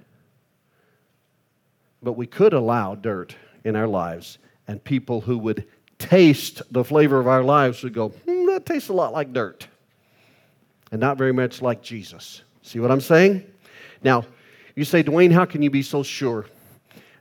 But 2.01 2.13
we 2.13 2.27
could 2.27 2.53
allow 2.53 2.95
dirt 2.95 3.35
in 3.63 3.75
our 3.75 3.87
lives, 3.87 4.37
and 4.67 4.83
people 4.83 5.21
who 5.21 5.37
would 5.37 5.65
taste 5.99 6.61
the 6.71 6.83
flavor 6.83 7.19
of 7.19 7.27
our 7.27 7.43
lives 7.43 7.83
would 7.83 7.93
go, 7.93 8.09
hmm, 8.09 8.45
that 8.47 8.65
tastes 8.65 8.89
a 8.89 8.93
lot 8.93 9.13
like 9.13 9.33
dirt, 9.33 9.67
and 10.91 10.99
not 10.99 11.17
very 11.17 11.31
much 11.31 11.61
like 11.61 11.81
Jesus. 11.81 12.41
See 12.61 12.79
what 12.79 12.91
I'm 12.91 13.01
saying? 13.01 13.43
Now, 14.03 14.25
you 14.75 14.85
say, 14.85 15.03
Dwayne, 15.03 15.31
how 15.31 15.45
can 15.45 15.61
you 15.61 15.69
be 15.69 15.81
so 15.81 16.03
sure 16.03 16.45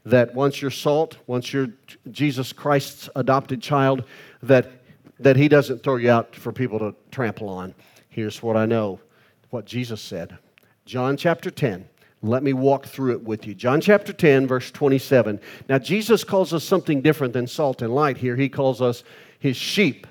that 0.04 0.34
once 0.34 0.60
you're 0.60 0.70
salt, 0.70 1.16
once 1.26 1.52
you're 1.52 1.68
Jesus 2.10 2.52
Christ's 2.52 3.08
adopted 3.14 3.62
child, 3.62 4.04
that, 4.42 4.70
that 5.20 5.36
He 5.36 5.48
doesn't 5.48 5.82
throw 5.82 5.96
you 5.96 6.10
out 6.10 6.34
for 6.34 6.52
people 6.52 6.78
to 6.78 6.94
trample 7.10 7.48
on? 7.48 7.74
Here's 8.08 8.42
what 8.42 8.56
I 8.56 8.66
know 8.66 9.00
what 9.50 9.64
Jesus 9.64 10.00
said. 10.00 10.36
John 10.86 11.16
chapter 11.16 11.50
10. 11.50 11.88
Let 12.24 12.44
me 12.44 12.52
walk 12.52 12.86
through 12.86 13.12
it 13.12 13.24
with 13.24 13.46
you. 13.46 13.54
John 13.54 13.80
chapter 13.80 14.12
10, 14.12 14.46
verse 14.46 14.70
27. 14.70 15.40
Now, 15.68 15.78
Jesus 15.78 16.22
calls 16.22 16.52
us 16.54 16.62
something 16.62 17.02
different 17.02 17.32
than 17.32 17.48
salt 17.48 17.82
and 17.82 17.92
light 17.92 18.16
here. 18.16 18.36
He 18.36 18.48
calls 18.48 18.80
us 18.80 19.02
his 19.40 19.56
sheep. 19.56 20.06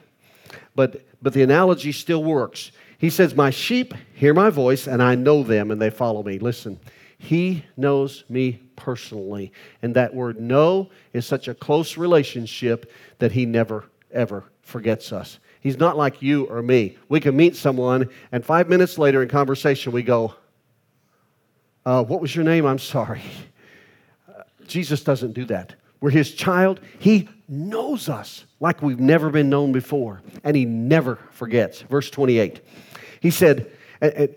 But, 0.75 1.05
but 1.21 1.33
the 1.33 1.41
analogy 1.41 1.93
still 1.93 2.23
works. 2.23 2.71
He 2.97 3.09
says, 3.09 3.33
My 3.33 3.49
sheep 3.49 3.93
hear 4.13 4.33
my 4.33 4.49
voice, 4.49 4.87
and 4.87 5.01
I 5.01 5.15
know 5.15 5.41
them, 5.41 5.71
and 5.71 5.81
they 5.81 5.89
follow 5.89 6.21
me. 6.21 6.37
Listen, 6.37 6.79
He 7.21 7.63
knows 7.77 8.23
me 8.29 8.59
personally. 8.75 9.51
And 9.83 9.95
that 9.95 10.11
word 10.11 10.39
know 10.41 10.89
is 11.13 11.23
such 11.23 11.47
a 11.47 11.53
close 11.53 11.95
relationship 11.95 12.91
that 13.19 13.31
He 13.31 13.45
never, 13.45 13.85
ever 14.11 14.45
forgets 14.63 15.13
us. 15.13 15.37
He's 15.59 15.77
not 15.77 15.95
like 15.95 16.23
you 16.23 16.45
or 16.45 16.63
me. 16.63 16.97
We 17.09 17.19
can 17.19 17.37
meet 17.37 17.55
someone, 17.55 18.09
and 18.31 18.43
five 18.43 18.69
minutes 18.69 18.97
later 18.97 19.21
in 19.21 19.29
conversation, 19.29 19.91
we 19.91 20.01
go, 20.01 20.33
uh, 21.85 22.03
What 22.03 22.21
was 22.21 22.35
your 22.35 22.43
name? 22.43 22.65
I'm 22.65 22.79
sorry. 22.79 23.21
Jesus 24.65 25.03
doesn't 25.03 25.33
do 25.33 25.45
that. 25.45 25.75
We're 25.99 26.09
his 26.09 26.33
child. 26.33 26.79
He 26.97 27.29
knows 27.47 28.09
us 28.09 28.45
like 28.59 28.81
we've 28.81 28.99
never 28.99 29.29
been 29.29 29.49
known 29.49 29.73
before, 29.73 30.23
and 30.43 30.55
he 30.57 30.65
never 30.65 31.19
forgets. 31.29 31.81
Verse 31.81 32.09
28. 32.09 32.61
He 33.19 33.29
said, 33.29 33.69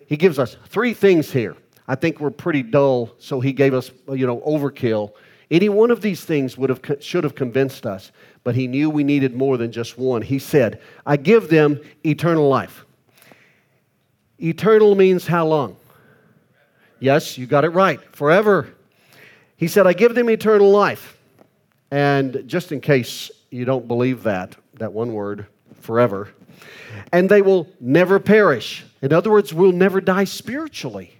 he 0.06 0.18
gives 0.18 0.38
us 0.38 0.58
three 0.66 0.92
things 0.92 1.32
here. 1.32 1.56
I 1.86 1.94
think 1.94 2.20
we're 2.20 2.30
pretty 2.30 2.62
dull, 2.62 3.14
so 3.18 3.40
he 3.40 3.52
gave 3.52 3.74
us, 3.74 3.90
you 4.08 4.26
know, 4.26 4.40
overkill. 4.40 5.12
Any 5.50 5.68
one 5.68 5.90
of 5.90 6.00
these 6.00 6.24
things 6.24 6.56
would 6.56 6.70
have, 6.70 6.80
should 7.00 7.24
have 7.24 7.34
convinced 7.34 7.84
us, 7.84 8.10
but 8.42 8.54
he 8.54 8.66
knew 8.66 8.88
we 8.88 9.04
needed 9.04 9.34
more 9.34 9.58
than 9.58 9.70
just 9.70 9.98
one. 9.98 10.22
He 10.22 10.38
said, 10.38 10.80
I 11.04 11.16
give 11.16 11.48
them 11.48 11.80
eternal 12.04 12.48
life. 12.48 12.84
Eternal 14.38 14.94
means 14.94 15.26
how 15.26 15.46
long? 15.46 15.76
Yes, 17.00 17.36
you 17.36 17.46
got 17.46 17.64
it 17.64 17.70
right. 17.70 18.00
Forever. 18.16 18.68
He 19.56 19.68
said, 19.68 19.86
I 19.86 19.92
give 19.92 20.14
them 20.14 20.30
eternal 20.30 20.70
life. 20.70 21.18
And 21.90 22.44
just 22.46 22.72
in 22.72 22.80
case 22.80 23.30
you 23.50 23.64
don't 23.64 23.86
believe 23.86 24.22
that, 24.24 24.56
that 24.74 24.92
one 24.92 25.12
word, 25.12 25.46
forever, 25.80 26.30
and 27.12 27.28
they 27.28 27.42
will 27.42 27.68
never 27.78 28.18
perish. 28.18 28.84
In 29.02 29.12
other 29.12 29.30
words, 29.30 29.52
we'll 29.52 29.72
never 29.72 30.00
die 30.00 30.24
spiritually. 30.24 31.14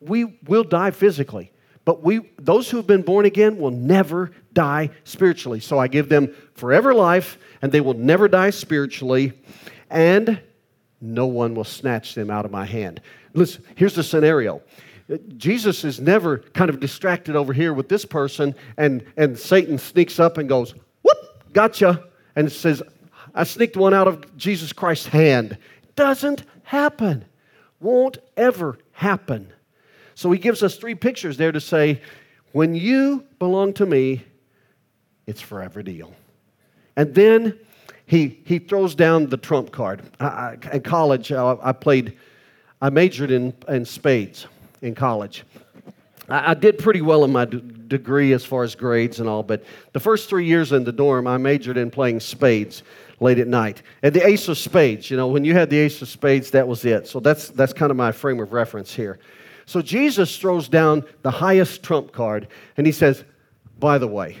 We 0.00 0.38
will 0.46 0.64
die 0.64 0.90
physically, 0.90 1.52
but 1.84 2.02
we, 2.02 2.20
those 2.38 2.70
who 2.70 2.76
have 2.76 2.86
been 2.86 3.02
born 3.02 3.26
again 3.26 3.58
will 3.58 3.70
never 3.70 4.32
die 4.52 4.90
spiritually. 5.04 5.60
So 5.60 5.78
I 5.78 5.88
give 5.88 6.08
them 6.08 6.34
forever 6.54 6.94
life, 6.94 7.38
and 7.62 7.72
they 7.72 7.80
will 7.80 7.94
never 7.94 8.28
die 8.28 8.50
spiritually, 8.50 9.32
and 9.90 10.40
no 11.00 11.26
one 11.26 11.54
will 11.54 11.64
snatch 11.64 12.14
them 12.14 12.30
out 12.30 12.44
of 12.44 12.50
my 12.50 12.64
hand. 12.64 13.00
Listen, 13.34 13.64
here's 13.74 13.94
the 13.94 14.02
scenario. 14.02 14.62
Jesus 15.36 15.84
is 15.84 16.00
never 16.00 16.38
kind 16.38 16.70
of 16.70 16.80
distracted 16.80 17.36
over 17.36 17.52
here 17.52 17.74
with 17.74 17.88
this 17.88 18.06
person, 18.06 18.54
and, 18.78 19.04
and 19.16 19.38
Satan 19.38 19.76
sneaks 19.76 20.18
up 20.18 20.38
and 20.38 20.48
goes, 20.48 20.74
Whoop, 21.02 21.52
gotcha, 21.52 22.04
and 22.36 22.50
says, 22.50 22.82
I 23.34 23.44
sneaked 23.44 23.76
one 23.76 23.92
out 23.92 24.08
of 24.08 24.36
Jesus 24.36 24.72
Christ's 24.72 25.06
hand. 25.06 25.58
Doesn't 25.96 26.44
happen. 26.62 27.24
Won't 27.80 28.18
ever 28.36 28.78
happen. 28.92 29.52
So 30.14 30.30
he 30.30 30.38
gives 30.38 30.62
us 30.62 30.76
three 30.76 30.94
pictures 30.94 31.36
there 31.36 31.52
to 31.52 31.60
say, 31.60 32.00
when 32.52 32.74
you 32.74 33.26
belong 33.38 33.72
to 33.74 33.86
me, 33.86 34.22
it's 35.26 35.40
forever 35.40 35.82
deal. 35.82 36.14
And 36.96 37.14
then 37.14 37.58
he, 38.06 38.40
he 38.44 38.58
throws 38.58 38.94
down 38.94 39.26
the 39.26 39.36
trump 39.36 39.72
card. 39.72 40.02
I, 40.20 40.26
I, 40.26 40.58
in 40.74 40.82
college, 40.82 41.32
I, 41.32 41.56
I, 41.62 41.72
played, 41.72 42.16
I 42.80 42.90
majored 42.90 43.30
in, 43.30 43.54
in 43.68 43.84
spades 43.84 44.46
in 44.82 44.94
college. 44.94 45.44
I, 46.28 46.54
did 46.54 46.78
pretty 46.78 47.00
well 47.00 47.24
in 47.24 47.32
my 47.32 47.44
d- 47.44 47.62
degree 47.88 48.32
as 48.32 48.44
far 48.44 48.62
as 48.62 48.74
grades 48.74 49.20
and 49.20 49.28
all, 49.28 49.42
but 49.42 49.64
the 49.92 50.00
first 50.00 50.28
three 50.28 50.46
years 50.46 50.72
in 50.72 50.84
the 50.84 50.92
dorm, 50.92 51.26
I 51.26 51.36
majored 51.36 51.76
in 51.76 51.90
playing 51.90 52.20
spades 52.20 52.82
late 53.20 53.38
at 53.38 53.46
night. 53.46 53.82
And 54.02 54.14
the 54.14 54.26
ace 54.26 54.48
of 54.48 54.56
spades, 54.56 55.10
you 55.10 55.16
know, 55.16 55.26
when 55.26 55.44
you 55.44 55.52
had 55.52 55.68
the 55.68 55.78
ace 55.78 56.00
of 56.00 56.08
spades, 56.08 56.50
that 56.52 56.66
was 56.66 56.84
it. 56.84 57.08
So 57.08 57.20
that's, 57.20 57.48
that's 57.48 57.72
kind 57.72 57.90
of 57.90 57.96
my 57.96 58.12
frame 58.12 58.40
of 58.40 58.52
reference 58.52 58.94
here. 58.94 59.18
So 59.66 59.82
Jesus 59.82 60.36
throws 60.38 60.68
down 60.68 61.04
the 61.22 61.30
highest 61.30 61.82
trump 61.82 62.12
card 62.12 62.48
and 62.76 62.86
he 62.86 62.92
says, 62.92 63.24
by 63.78 63.98
the 63.98 64.08
way, 64.08 64.36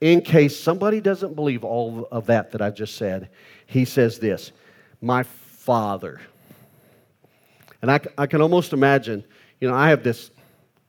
in 0.00 0.20
case 0.20 0.58
somebody 0.58 1.00
doesn't 1.00 1.34
believe 1.34 1.64
all 1.64 2.08
of 2.10 2.26
that 2.26 2.52
that 2.52 2.60
I've 2.60 2.74
just 2.74 2.96
said, 2.96 3.30
he 3.66 3.84
says 3.84 4.18
this 4.18 4.52
My 5.00 5.22
Father. 5.22 6.20
And 7.80 7.90
I, 7.90 8.00
I 8.16 8.26
can 8.26 8.40
almost 8.40 8.72
imagine, 8.72 9.24
you 9.60 9.68
know, 9.68 9.74
I 9.74 9.90
have 9.90 10.02
this 10.02 10.30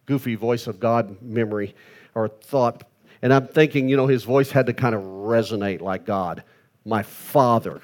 goofy 0.06 0.36
voice 0.36 0.68
of 0.68 0.80
God 0.80 1.22
memory 1.22 1.76
or 2.14 2.30
thought, 2.30 2.84
and 3.22 3.34
I'm 3.34 3.48
thinking, 3.48 3.90
you 3.90 3.98
know, 3.98 4.08
his 4.08 4.24
voice 4.24 4.52
had 4.52 4.66
to 4.68 4.74
kind 4.74 4.96
of 4.96 5.02
resonate 5.02 5.82
like 5.82 6.06
God. 6.06 6.44
My 6.86 7.04
Father 7.04 7.82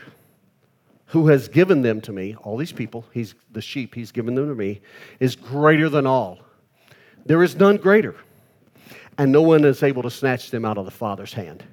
who 1.12 1.28
has 1.28 1.50
given 1.50 1.82
them 1.82 2.00
to 2.00 2.13
me, 2.13 2.36
all 2.41 2.56
these 2.56 2.71
people, 2.71 3.04
he's 3.12 3.36
the 3.52 3.62
sheep, 3.62 3.93
he's 3.93 4.13
given 4.13 4.34
them 4.34 4.47
to 4.47 4.56
me, 4.56 4.80
is 5.19 5.36
greater 5.36 5.89
than 5.89 6.08
all. 6.08 6.39
There 7.26 7.43
is 7.43 7.58
none 7.58 7.76
greater. 7.76 8.15
And 9.17 9.30
no 9.30 9.41
one 9.41 9.65
is 9.65 9.84
able 9.84 10.04
to 10.04 10.10
snatch 10.10 10.52
them 10.52 10.63
out 10.63 10.78
of 10.78 10.86
the 10.86 10.91
Father's 10.91 11.34
hand. 11.34 11.65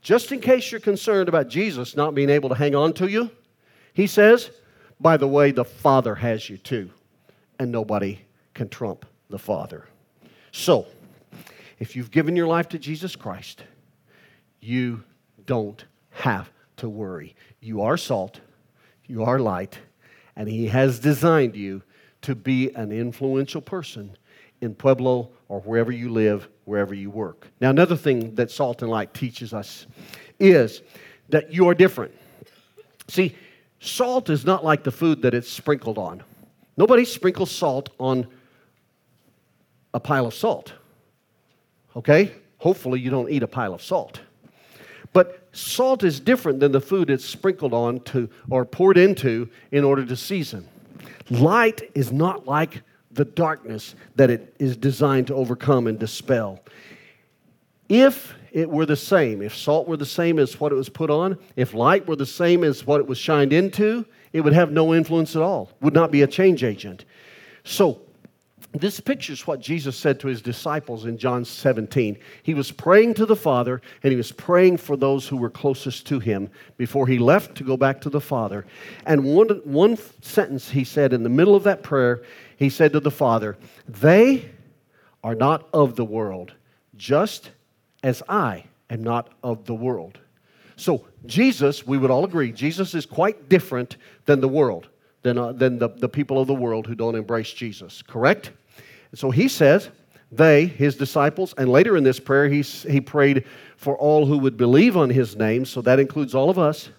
Just 0.00 0.32
in 0.32 0.40
case 0.40 0.72
you're 0.72 0.80
concerned 0.80 1.28
about 1.28 1.48
Jesus 1.48 1.94
not 1.94 2.14
being 2.14 2.30
able 2.30 2.48
to 2.48 2.54
hang 2.54 2.74
on 2.74 2.94
to 2.94 3.06
you, 3.06 3.30
he 3.92 4.06
says, 4.06 4.50
by 4.98 5.18
the 5.18 5.28
way, 5.28 5.50
the 5.50 5.64
Father 5.64 6.14
has 6.14 6.48
you 6.48 6.56
too, 6.56 6.88
and 7.58 7.70
nobody 7.70 8.18
can 8.54 8.70
trump 8.70 9.04
the 9.28 9.38
Father. 9.38 9.84
So, 10.52 10.86
if 11.78 11.96
you've 11.96 12.10
given 12.10 12.34
your 12.34 12.46
life 12.46 12.70
to 12.70 12.78
Jesus 12.78 13.14
Christ, 13.14 13.62
you 14.58 15.04
don't 15.44 15.84
have 16.12 16.50
to 16.78 16.88
worry. 16.88 17.36
You 17.60 17.82
are 17.82 17.98
salt 17.98 18.40
you 19.08 19.24
are 19.24 19.38
light, 19.38 19.78
and 20.36 20.48
He 20.48 20.66
has 20.66 20.98
designed 20.98 21.56
you 21.56 21.82
to 22.22 22.34
be 22.34 22.70
an 22.74 22.92
influential 22.92 23.60
person 23.60 24.16
in 24.60 24.74
Pueblo 24.74 25.30
or 25.48 25.60
wherever 25.60 25.92
you 25.92 26.10
live, 26.10 26.48
wherever 26.64 26.94
you 26.94 27.10
work. 27.10 27.48
Now, 27.60 27.70
another 27.70 27.96
thing 27.96 28.34
that 28.34 28.50
salt 28.50 28.82
and 28.82 28.90
light 28.90 29.14
teaches 29.14 29.52
us 29.52 29.86
is 30.40 30.82
that 31.28 31.52
you 31.52 31.68
are 31.68 31.74
different. 31.74 32.12
See, 33.08 33.36
salt 33.80 34.30
is 34.30 34.44
not 34.44 34.64
like 34.64 34.82
the 34.82 34.90
food 34.90 35.22
that 35.22 35.34
it's 35.34 35.48
sprinkled 35.48 35.98
on. 35.98 36.22
Nobody 36.76 37.04
sprinkles 37.04 37.50
salt 37.50 37.90
on 37.98 38.26
a 39.94 40.00
pile 40.00 40.26
of 40.26 40.34
salt. 40.34 40.72
Okay? 41.94 42.32
Hopefully, 42.58 43.00
you 43.00 43.10
don't 43.10 43.30
eat 43.30 43.42
a 43.42 43.48
pile 43.48 43.72
of 43.72 43.82
salt. 43.82 44.20
But 45.12 45.45
salt 45.56 46.04
is 46.04 46.20
different 46.20 46.60
than 46.60 46.72
the 46.72 46.80
food 46.80 47.10
it's 47.10 47.24
sprinkled 47.24 47.72
on 47.72 48.00
to 48.00 48.28
or 48.50 48.64
poured 48.64 48.98
into 48.98 49.48
in 49.72 49.84
order 49.84 50.04
to 50.04 50.16
season. 50.16 50.68
Light 51.30 51.90
is 51.94 52.12
not 52.12 52.46
like 52.46 52.82
the 53.10 53.24
darkness 53.24 53.94
that 54.14 54.30
it 54.30 54.54
is 54.58 54.76
designed 54.76 55.26
to 55.28 55.34
overcome 55.34 55.86
and 55.86 55.98
dispel. 55.98 56.60
If 57.88 58.34
it 58.52 58.68
were 58.68 58.86
the 58.86 58.96
same, 58.96 59.42
if 59.42 59.54
salt 59.54 59.88
were 59.88 59.96
the 59.96 60.06
same 60.06 60.38
as 60.38 60.58
what 60.60 60.72
it 60.72 60.76
was 60.76 60.88
put 60.88 61.10
on, 61.10 61.38
if 61.56 61.74
light 61.74 62.06
were 62.06 62.16
the 62.16 62.26
same 62.26 62.64
as 62.64 62.86
what 62.86 63.00
it 63.00 63.06
was 63.06 63.18
shined 63.18 63.52
into, 63.52 64.04
it 64.32 64.40
would 64.40 64.52
have 64.52 64.70
no 64.70 64.94
influence 64.94 65.36
at 65.36 65.42
all, 65.42 65.70
would 65.80 65.94
not 65.94 66.10
be 66.10 66.22
a 66.22 66.26
change 66.26 66.64
agent. 66.64 67.04
So, 67.64 68.00
this 68.80 69.00
pictures 69.00 69.46
what 69.46 69.60
Jesus 69.60 69.96
said 69.96 70.18
to 70.20 70.28
his 70.28 70.42
disciples 70.42 71.04
in 71.04 71.18
John 71.18 71.44
17. 71.44 72.18
He 72.42 72.54
was 72.54 72.72
praying 72.72 73.14
to 73.14 73.26
the 73.26 73.36
Father, 73.36 73.80
and 74.02 74.10
he 74.10 74.16
was 74.16 74.32
praying 74.32 74.78
for 74.78 74.96
those 74.96 75.28
who 75.28 75.36
were 75.36 75.50
closest 75.50 76.06
to 76.08 76.18
him 76.18 76.50
before 76.76 77.06
he 77.06 77.18
left 77.18 77.54
to 77.56 77.64
go 77.64 77.76
back 77.76 78.00
to 78.02 78.10
the 78.10 78.20
Father. 78.20 78.66
And 79.04 79.24
one, 79.24 79.48
one 79.64 79.98
sentence 80.20 80.70
he 80.70 80.84
said 80.84 81.12
in 81.12 81.22
the 81.22 81.28
middle 81.28 81.54
of 81.54 81.64
that 81.64 81.82
prayer, 81.82 82.22
he 82.56 82.70
said 82.70 82.92
to 82.92 83.00
the 83.00 83.10
Father, 83.10 83.56
They 83.88 84.50
are 85.22 85.34
not 85.34 85.68
of 85.72 85.96
the 85.96 86.04
world, 86.04 86.54
just 86.96 87.50
as 88.02 88.22
I 88.28 88.64
am 88.90 89.02
not 89.02 89.32
of 89.42 89.66
the 89.66 89.74
world. 89.74 90.18
So, 90.76 91.06
Jesus, 91.24 91.86
we 91.86 91.98
would 91.98 92.10
all 92.10 92.24
agree, 92.24 92.52
Jesus 92.52 92.94
is 92.94 93.06
quite 93.06 93.48
different 93.48 93.96
than 94.26 94.40
the 94.40 94.48
world, 94.48 94.88
than, 95.22 95.38
uh, 95.38 95.52
than 95.52 95.78
the, 95.78 95.88
the 95.88 96.08
people 96.08 96.38
of 96.38 96.46
the 96.46 96.54
world 96.54 96.86
who 96.86 96.94
don't 96.94 97.14
embrace 97.14 97.52
Jesus, 97.52 98.02
correct? 98.02 98.52
So 99.14 99.30
he 99.30 99.48
says, 99.48 99.90
they, 100.32 100.66
his 100.66 100.96
disciples, 100.96 101.54
and 101.56 101.68
later 101.70 101.96
in 101.96 102.04
this 102.04 102.18
prayer, 102.18 102.48
he, 102.48 102.62
he 102.62 103.00
prayed 103.00 103.44
for 103.76 103.96
all 103.96 104.26
who 104.26 104.38
would 104.38 104.56
believe 104.56 104.96
on 104.96 105.10
his 105.10 105.36
name, 105.36 105.64
so 105.64 105.80
that 105.82 106.00
includes 106.00 106.34
all 106.34 106.50
of 106.50 106.58
us. 106.58 106.90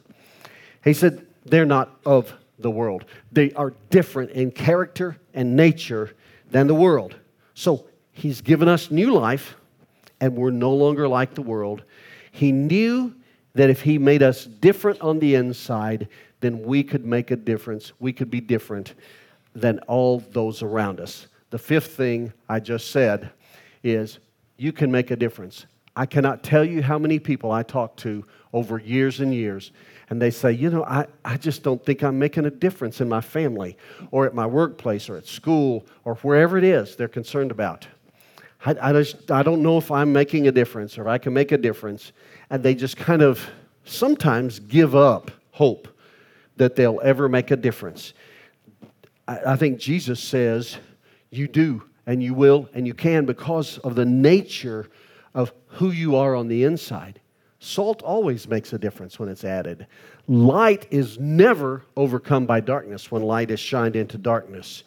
He 0.83 0.93
said, 0.93 1.25
they're 1.45 1.65
not 1.65 1.99
of 2.05 2.33
the 2.59 2.71
world. 2.71 3.05
They 3.31 3.51
are 3.53 3.73
different 3.89 4.31
in 4.31 4.51
character 4.51 5.17
and 5.33 5.55
nature 5.55 6.15
than 6.49 6.67
the 6.67 6.75
world. 6.75 7.15
So 7.53 7.85
he's 8.11 8.41
given 8.41 8.67
us 8.67 8.91
new 8.91 9.13
life, 9.13 9.55
and 10.21 10.35
we're 10.35 10.51
no 10.51 10.73
longer 10.73 11.07
like 11.07 11.35
the 11.35 11.41
world. 11.41 11.83
He 12.31 12.51
knew 12.51 13.13
that 13.53 13.69
if 13.69 13.81
he 13.81 13.97
made 13.97 14.23
us 14.23 14.45
different 14.45 15.01
on 15.01 15.19
the 15.19 15.35
inside, 15.35 16.07
then 16.39 16.63
we 16.63 16.83
could 16.83 17.05
make 17.05 17.31
a 17.31 17.35
difference. 17.35 17.91
We 17.99 18.13
could 18.13 18.29
be 18.29 18.39
different 18.39 18.93
than 19.55 19.79
all 19.79 20.19
those 20.31 20.61
around 20.61 20.99
us. 20.99 21.27
The 21.49 21.59
fifth 21.59 21.95
thing 21.95 22.33
I 22.49 22.59
just 22.59 22.91
said 22.91 23.31
is 23.83 24.19
you 24.57 24.71
can 24.73 24.91
make 24.91 25.11
a 25.11 25.15
difference. 25.15 25.65
I 25.95 26.05
cannot 26.05 26.43
tell 26.43 26.63
you 26.63 26.83
how 26.83 26.99
many 26.99 27.17
people 27.17 27.51
I 27.51 27.63
talk 27.63 27.95
to 27.97 28.25
over 28.53 28.77
years 28.77 29.19
and 29.19 29.33
years, 29.33 29.71
and 30.09 30.21
they 30.21 30.29
say, 30.29 30.51
You 30.51 30.69
know, 30.69 30.83
I, 30.83 31.07
I 31.25 31.37
just 31.37 31.63
don't 31.63 31.83
think 31.83 32.03
I'm 32.03 32.19
making 32.19 32.45
a 32.45 32.51
difference 32.51 33.01
in 33.01 33.09
my 33.09 33.21
family 33.21 33.77
or 34.11 34.25
at 34.25 34.35
my 34.35 34.45
workplace 34.45 35.09
or 35.09 35.17
at 35.17 35.25
school 35.25 35.85
or 36.05 36.15
wherever 36.15 36.57
it 36.57 36.63
is 36.63 36.95
they're 36.95 37.07
concerned 37.07 37.51
about. 37.51 37.87
I, 38.65 38.75
I, 38.81 38.93
just, 38.93 39.31
I 39.31 39.43
don't 39.43 39.61
know 39.61 39.77
if 39.77 39.91
I'm 39.91 40.11
making 40.11 40.47
a 40.47 40.51
difference 40.51 40.97
or 40.97 41.01
if 41.01 41.07
I 41.07 41.17
can 41.17 41.33
make 41.33 41.51
a 41.51 41.57
difference. 41.57 42.11
And 42.49 42.63
they 42.63 42.75
just 42.75 42.97
kind 42.97 43.21
of 43.21 43.47
sometimes 43.85 44.59
give 44.59 44.95
up 44.95 45.31
hope 45.51 45.87
that 46.57 46.75
they'll 46.75 46.99
ever 47.03 47.29
make 47.29 47.51
a 47.51 47.55
difference. 47.55 48.13
I, 49.27 49.53
I 49.53 49.55
think 49.55 49.79
Jesus 49.79 50.19
says, 50.19 50.77
You 51.29 51.47
do, 51.47 51.83
and 52.05 52.23
you 52.23 52.33
will, 52.33 52.69
and 52.73 52.87
you 52.87 52.93
can 52.93 53.25
because 53.25 53.77
of 53.79 53.95
the 53.95 54.05
nature 54.05 54.89
of 55.33 55.51
who 55.67 55.91
you 55.91 56.15
are 56.15 56.35
on 56.35 56.47
the 56.47 56.63
inside. 56.63 57.19
Salt 57.59 58.01
always 58.03 58.47
makes 58.47 58.71
a 58.73 58.77
difference 58.77 59.19
when 59.19 59.29
it's 59.29 59.43
added. 59.43 59.87
Light 60.27 60.87
is 60.91 61.19
never 61.19 61.83
overcome 61.95 62.45
by 62.45 62.59
darkness 62.59 63.11
when 63.11 63.23
light 63.23 63.51
is 63.51 63.59
shined 63.59 63.95
into 63.95 64.17
darkness. 64.17 64.83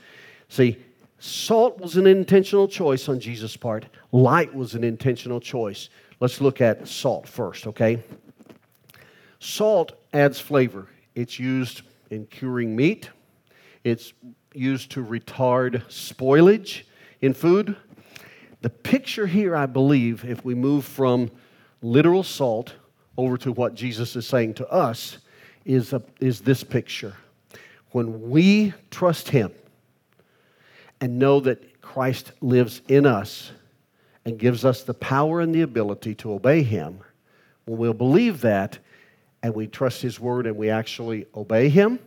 See, 0.49 0.79
salt 1.19 1.81
was 1.81 1.97
an 1.97 2.07
intentional 2.07 2.69
choice 2.69 3.09
on 3.09 3.21
Jesus' 3.21 3.57
part, 3.57 3.87
light 4.13 4.55
was 4.55 4.75
an 4.75 4.85
intentional 4.85 5.41
choice. 5.41 5.89
Let's 6.21 6.41
look 6.41 6.61
at 6.61 6.87
salt 6.87 7.27
first, 7.27 7.67
okay? 7.67 8.03
Salt 9.39 9.93
adds 10.13 10.39
flavor. 10.39 10.87
It's 11.15 11.39
used 11.39 11.83
in 12.11 12.27
curing 12.27 12.77
meat, 12.77 13.09
it's 13.85 14.13
used 14.55 14.91
to 14.93 15.05
retard 15.05 15.85
spoilage 15.89 16.83
in 17.21 17.35
food. 17.35 17.77
The 18.63 18.71
picture 18.71 19.27
here, 19.27 19.57
I 19.57 19.67
believe, 19.67 20.25
if 20.25 20.45
we 20.45 20.55
move 20.55 20.85
from 20.85 21.31
literal 21.83 22.23
salt 22.23 22.75
over 23.17 23.39
to 23.39 23.53
what 23.53 23.75
Jesus 23.75 24.17
is 24.17 24.27
saying 24.27 24.55
to 24.55 24.69
us, 24.69 25.19
is, 25.65 25.93
a, 25.93 26.03
is 26.21 26.41
this 26.41 26.65
picture. 26.65 27.15
When 27.93 28.31
we 28.31 28.73
trust 28.91 29.29
Him 29.29 29.53
and 31.01 31.19
know 31.19 31.41
that 31.41 31.81
Christ 31.81 32.33
lives 32.41 32.83
in 32.89 33.07
us 33.07 33.53
and 34.25 34.39
gives 34.39 34.65
us 34.65 34.83
the 34.83 34.95
power 34.95 35.41
and 35.41 35.55
the 35.55 35.63
ability 35.63 36.15
to 36.17 36.33
obey 36.33 36.63
Him, 36.63 37.01
when 37.65 37.79
we'll 37.79 37.95
believe 37.95 38.41
that 38.43 38.79
and 39.43 39.55
we 39.55 39.67
trust 39.67 40.03
His 40.03 40.21
word 40.21 40.47
and 40.47 40.57
we 40.57 40.71
actually 40.71 41.27
obey 41.35 41.69
Him, 41.69 41.99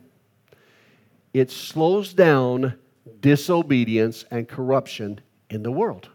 it 1.34 1.52
slows 1.52 2.14
down 2.14 2.76
disobedience 3.20 4.26
and 4.32 4.48
corruption 4.48 5.20
in 5.50 5.64
the 5.64 5.72
world. 5.72 6.10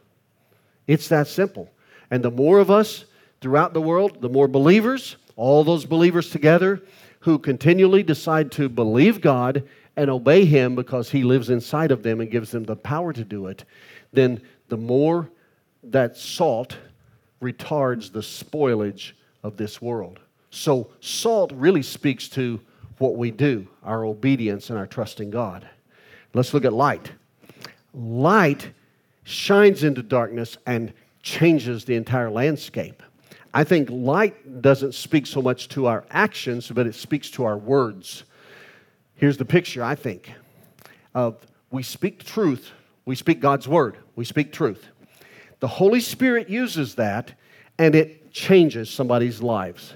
It's 0.86 1.08
that 1.08 1.26
simple. 1.26 1.70
And 2.10 2.22
the 2.22 2.30
more 2.30 2.58
of 2.58 2.70
us 2.70 3.04
throughout 3.40 3.74
the 3.74 3.80
world, 3.80 4.20
the 4.20 4.28
more 4.28 4.48
believers, 4.48 5.16
all 5.36 5.64
those 5.64 5.84
believers 5.84 6.30
together 6.30 6.82
who 7.20 7.38
continually 7.38 8.02
decide 8.02 8.50
to 8.52 8.68
believe 8.68 9.20
God 9.20 9.68
and 9.96 10.10
obey 10.10 10.44
Him 10.44 10.74
because 10.74 11.10
He 11.10 11.24
lives 11.24 11.50
inside 11.50 11.90
of 11.90 12.02
them 12.02 12.20
and 12.20 12.30
gives 12.30 12.50
them 12.50 12.64
the 12.64 12.76
power 12.76 13.12
to 13.12 13.24
do 13.24 13.46
it, 13.48 13.64
then 14.12 14.40
the 14.68 14.76
more 14.76 15.28
that 15.82 16.16
salt 16.16 16.76
retards 17.42 18.12
the 18.12 18.20
spoilage 18.20 19.12
of 19.42 19.56
this 19.56 19.82
world. 19.82 20.20
So, 20.50 20.90
salt 21.00 21.52
really 21.52 21.82
speaks 21.82 22.28
to 22.30 22.60
what 22.98 23.16
we 23.16 23.30
do, 23.30 23.66
our 23.82 24.04
obedience 24.04 24.70
and 24.70 24.78
our 24.78 24.86
trust 24.86 25.20
in 25.20 25.30
God. 25.30 25.68
Let's 26.34 26.52
look 26.52 26.64
at 26.64 26.72
light. 26.72 27.12
Light 27.94 28.70
shines 29.24 29.84
into 29.84 30.02
darkness 30.02 30.56
and 30.66 30.92
changes 31.22 31.84
the 31.84 31.94
entire 31.94 32.30
landscape. 32.30 33.02
I 33.54 33.64
think 33.64 33.88
light 33.90 34.62
doesn't 34.62 34.94
speak 34.94 35.26
so 35.26 35.40
much 35.40 35.68
to 35.70 35.86
our 35.86 36.04
actions, 36.10 36.70
but 36.70 36.86
it 36.86 36.94
speaks 36.94 37.30
to 37.32 37.44
our 37.44 37.56
words. 37.56 38.24
Here's 39.14 39.36
the 39.36 39.44
picture, 39.44 39.82
I 39.82 39.94
think, 39.94 40.32
of 41.14 41.36
we 41.70 41.82
speak 41.82 42.24
truth, 42.24 42.70
we 43.04 43.14
speak 43.14 43.40
God's 43.40 43.66
word, 43.66 43.96
we 44.16 44.24
speak 44.24 44.52
truth. 44.52 44.86
The 45.60 45.68
Holy 45.68 46.00
Spirit 46.00 46.48
uses 46.48 46.94
that 46.96 47.34
and 47.78 47.94
it 47.94 48.32
changes 48.32 48.90
somebody's 48.90 49.42
lives. 49.42 49.94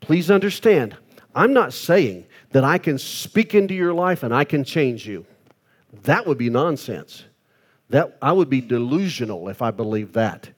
Please 0.00 0.30
understand, 0.30 0.96
I'm 1.34 1.52
not 1.52 1.72
saying 1.72 2.26
that 2.52 2.64
I 2.64 2.78
can 2.78 2.98
speak 2.98 3.54
into 3.54 3.74
your 3.74 3.92
life 3.92 4.22
and 4.22 4.34
I 4.34 4.44
can 4.44 4.64
change 4.64 5.06
you. 5.06 5.26
That 6.02 6.26
would 6.26 6.38
be 6.38 6.50
nonsense. 6.50 7.24
That, 7.90 8.16
I 8.22 8.32
would 8.32 8.50
be 8.50 8.60
delusional 8.60 9.48
if 9.48 9.62
I 9.62 9.70
believed 9.70 10.14
that. 10.14 10.48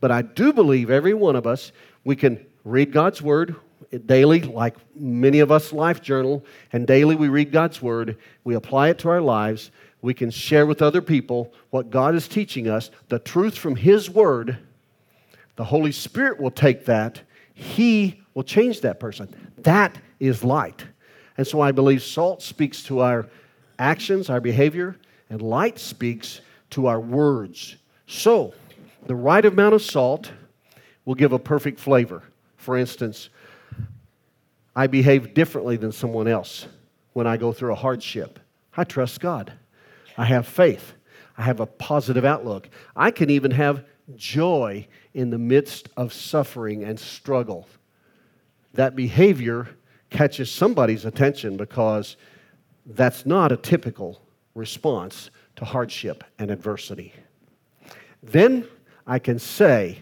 But 0.00 0.10
I 0.10 0.22
do 0.22 0.52
believe 0.52 0.90
every 0.90 1.14
one 1.14 1.36
of 1.36 1.46
us, 1.46 1.72
we 2.04 2.16
can 2.16 2.44
read 2.64 2.92
God's 2.92 3.22
Word 3.22 3.56
daily, 4.06 4.42
like 4.42 4.76
many 4.94 5.40
of 5.40 5.50
us 5.50 5.72
life 5.72 6.02
journal, 6.02 6.44
and 6.72 6.86
daily 6.86 7.14
we 7.14 7.28
read 7.28 7.52
God's 7.52 7.80
Word. 7.80 8.16
We 8.44 8.54
apply 8.54 8.88
it 8.88 8.98
to 9.00 9.08
our 9.08 9.20
lives. 9.20 9.70
We 10.02 10.14
can 10.14 10.30
share 10.30 10.66
with 10.66 10.82
other 10.82 11.00
people 11.00 11.52
what 11.70 11.90
God 11.90 12.14
is 12.14 12.28
teaching 12.28 12.68
us, 12.68 12.90
the 13.08 13.18
truth 13.18 13.56
from 13.56 13.76
His 13.76 14.10
Word. 14.10 14.58
The 15.56 15.64
Holy 15.64 15.92
Spirit 15.92 16.40
will 16.40 16.50
take 16.50 16.84
that, 16.86 17.22
He 17.54 18.20
will 18.34 18.44
change 18.44 18.82
that 18.82 19.00
person. 19.00 19.34
That 19.58 19.96
is 20.20 20.44
light. 20.44 20.84
And 21.36 21.46
so 21.46 21.60
I 21.60 21.72
believe 21.72 22.02
salt 22.02 22.42
speaks 22.42 22.82
to 22.84 23.00
our 23.00 23.28
actions, 23.78 24.30
our 24.30 24.40
behavior, 24.40 24.96
and 25.28 25.42
light 25.42 25.78
speaks 25.78 26.40
to 26.70 26.86
our 26.86 27.00
words. 27.00 27.76
So, 28.06 28.54
the 29.06 29.14
right 29.14 29.44
amount 29.44 29.74
of 29.74 29.82
salt 29.82 30.30
will 31.04 31.14
give 31.14 31.32
a 31.32 31.38
perfect 31.38 31.78
flavor. 31.78 32.22
For 32.56 32.76
instance, 32.76 33.28
I 34.74 34.86
behave 34.86 35.34
differently 35.34 35.76
than 35.76 35.92
someone 35.92 36.28
else 36.28 36.66
when 37.12 37.26
I 37.26 37.36
go 37.36 37.52
through 37.52 37.72
a 37.72 37.76
hardship. 37.76 38.38
I 38.76 38.84
trust 38.84 39.20
God. 39.20 39.52
I 40.18 40.24
have 40.24 40.46
faith. 40.46 40.92
I 41.38 41.42
have 41.42 41.60
a 41.60 41.66
positive 41.66 42.24
outlook. 42.24 42.68
I 42.94 43.10
can 43.10 43.30
even 43.30 43.50
have 43.52 43.84
joy 44.16 44.86
in 45.14 45.30
the 45.30 45.38
midst 45.38 45.88
of 45.96 46.12
suffering 46.12 46.84
and 46.84 46.98
struggle. 46.98 47.68
That 48.74 48.96
behavior 48.96 49.68
catches 50.10 50.50
somebody's 50.50 51.04
attention 51.04 51.56
because 51.56 52.16
that's 52.86 53.26
not 53.26 53.52
a 53.52 53.56
typical 53.56 54.20
response 54.54 55.30
to 55.56 55.64
hardship 55.64 56.24
and 56.38 56.50
adversity. 56.50 57.12
Then 58.22 58.66
I 59.06 59.18
can 59.18 59.38
say, 59.38 59.98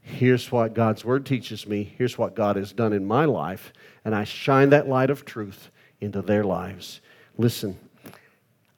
here's 0.00 0.50
what 0.50 0.74
God's 0.74 1.04
Word 1.04 1.26
teaches 1.26 1.66
me, 1.66 1.94
here's 1.96 2.16
what 2.16 2.34
God 2.34 2.56
has 2.56 2.72
done 2.72 2.92
in 2.92 3.04
my 3.04 3.24
life, 3.24 3.72
and 4.04 4.14
I 4.14 4.24
shine 4.24 4.70
that 4.70 4.88
light 4.88 5.10
of 5.10 5.24
truth 5.24 5.70
into 6.00 6.22
their 6.22 6.44
lives. 6.44 7.00
Listen, 7.36 7.76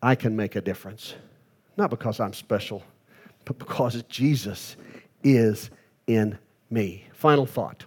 I 0.02 0.14
can 0.14 0.34
make 0.34 0.56
a 0.56 0.60
difference. 0.60 1.14
Not 1.76 1.90
because 1.90 2.20
I'm 2.20 2.32
special, 2.32 2.82
but 3.44 3.58
because 3.58 4.02
Jesus 4.04 4.76
is 5.22 5.70
in 6.06 6.38
me. 6.70 7.04
Final 7.12 7.46
thought. 7.46 7.84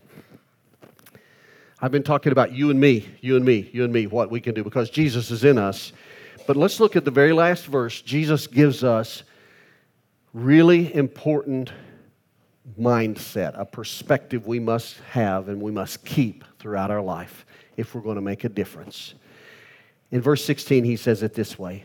I've 1.83 1.91
been 1.91 2.01
talking 2.01 2.31
about 2.31 2.53
you 2.53 2.69
and 2.69 2.79
me, 2.79 3.05
you 3.19 3.35
and 3.35 3.43
me, 3.43 3.69
you 3.73 3.83
and 3.83 3.91
me, 3.91 4.07
what 4.07 4.31
we 4.31 4.39
can 4.39 4.55
do 4.55 4.63
because 4.63 4.89
Jesus 4.89 5.31
is 5.31 5.43
in 5.43 5.57
us. 5.57 5.91
But 6.47 6.55
let's 6.55 6.79
look 6.79 6.95
at 6.95 7.03
the 7.03 7.11
very 7.11 7.33
last 7.33 7.65
verse. 7.65 8.01
Jesus 8.01 8.47
gives 8.47 8.85
us 8.85 9.23
really 10.33 10.95
important 10.95 11.73
mindset, 12.79 13.59
a 13.59 13.65
perspective 13.65 14.47
we 14.47 14.61
must 14.61 14.95
have 15.11 15.49
and 15.49 15.61
we 15.61 15.71
must 15.71 16.05
keep 16.05 16.45
throughout 16.57 16.89
our 16.89 17.01
life 17.01 17.45
if 17.75 17.93
we're 17.93 17.99
going 17.99 18.15
to 18.15 18.21
make 18.21 18.45
a 18.45 18.49
difference. 18.49 19.15
In 20.09 20.21
verse 20.21 20.45
16, 20.45 20.85
he 20.85 20.95
says 20.95 21.21
it 21.21 21.33
this 21.33 21.59
way 21.59 21.83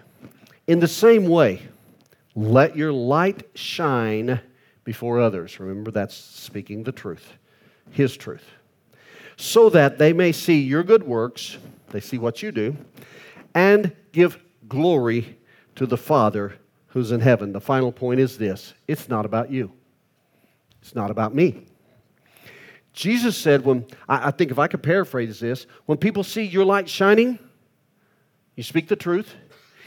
In 0.68 0.78
the 0.78 0.86
same 0.86 1.26
way, 1.26 1.60
let 2.36 2.76
your 2.76 2.92
light 2.92 3.48
shine 3.56 4.38
before 4.84 5.18
others. 5.18 5.58
Remember, 5.58 5.90
that's 5.90 6.14
speaking 6.14 6.84
the 6.84 6.92
truth, 6.92 7.32
his 7.90 8.16
truth 8.16 8.44
so 9.38 9.70
that 9.70 9.98
they 9.98 10.12
may 10.12 10.32
see 10.32 10.60
your 10.60 10.82
good 10.82 11.04
works, 11.04 11.56
they 11.90 12.00
see 12.00 12.18
what 12.18 12.42
you 12.42 12.52
do, 12.52 12.76
and 13.54 13.94
give 14.12 14.38
glory 14.68 15.38
to 15.76 15.86
the 15.86 15.96
Father 15.96 16.54
who's 16.88 17.12
in 17.12 17.20
heaven. 17.20 17.52
The 17.52 17.60
final 17.60 17.92
point 17.92 18.20
is 18.20 18.36
this 18.36 18.74
it's 18.88 19.08
not 19.08 19.24
about 19.24 19.50
you, 19.50 19.72
it's 20.82 20.94
not 20.94 21.10
about 21.10 21.34
me. 21.34 21.64
Jesus 22.92 23.36
said, 23.36 23.64
when 23.64 23.86
I, 24.08 24.32
think 24.32 24.50
if 24.50 24.58
I 24.58 24.66
could 24.66 24.82
paraphrase 24.82 25.38
this, 25.38 25.68
when 25.86 25.98
people 25.98 26.24
see 26.24 26.42
your 26.42 26.64
light 26.64 26.88
shining, 26.88 27.38
you 28.56 28.64
speak 28.64 28.88
the 28.88 28.96
truth, 28.96 29.36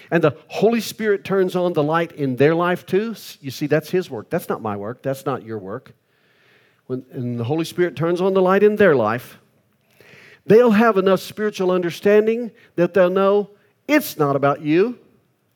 and 0.09 0.23
the 0.23 0.31
Holy 0.47 0.79
Spirit 0.79 1.25
turns 1.25 1.53
on 1.57 1.73
the 1.73 1.83
light 1.83 2.13
in 2.13 2.37
their 2.37 2.55
life 2.55 2.85
too. 2.85 3.13
You 3.41 3.51
see, 3.51 3.67
that's 3.67 3.89
His 3.89 4.09
work. 4.09 4.29
That's 4.29 4.47
not 4.47 4.61
my 4.61 4.77
work. 4.77 5.01
That's 5.01 5.25
not 5.25 5.43
your 5.43 5.57
work. 5.57 5.93
When 6.87 7.05
and 7.11 7.37
the 7.37 7.43
Holy 7.43 7.65
Spirit 7.65 7.97
turns 7.97 8.21
on 8.21 8.33
the 8.33 8.41
light 8.41 8.63
in 8.63 8.77
their 8.77 8.95
life, 8.95 9.37
they'll 10.45 10.71
have 10.71 10.97
enough 10.97 11.19
spiritual 11.19 11.71
understanding 11.71 12.51
that 12.75 12.93
they'll 12.93 13.09
know 13.09 13.49
it's 13.87 14.17
not 14.17 14.35
about 14.35 14.61
you 14.61 14.99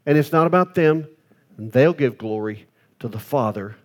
and 0.06 0.18
it's 0.18 0.32
not 0.32 0.46
about 0.46 0.76
them, 0.76 1.08
and 1.58 1.72
they'll 1.72 1.94
give 1.94 2.18
glory 2.18 2.68
to 3.00 3.08
the 3.08 3.20
Father 3.20 3.76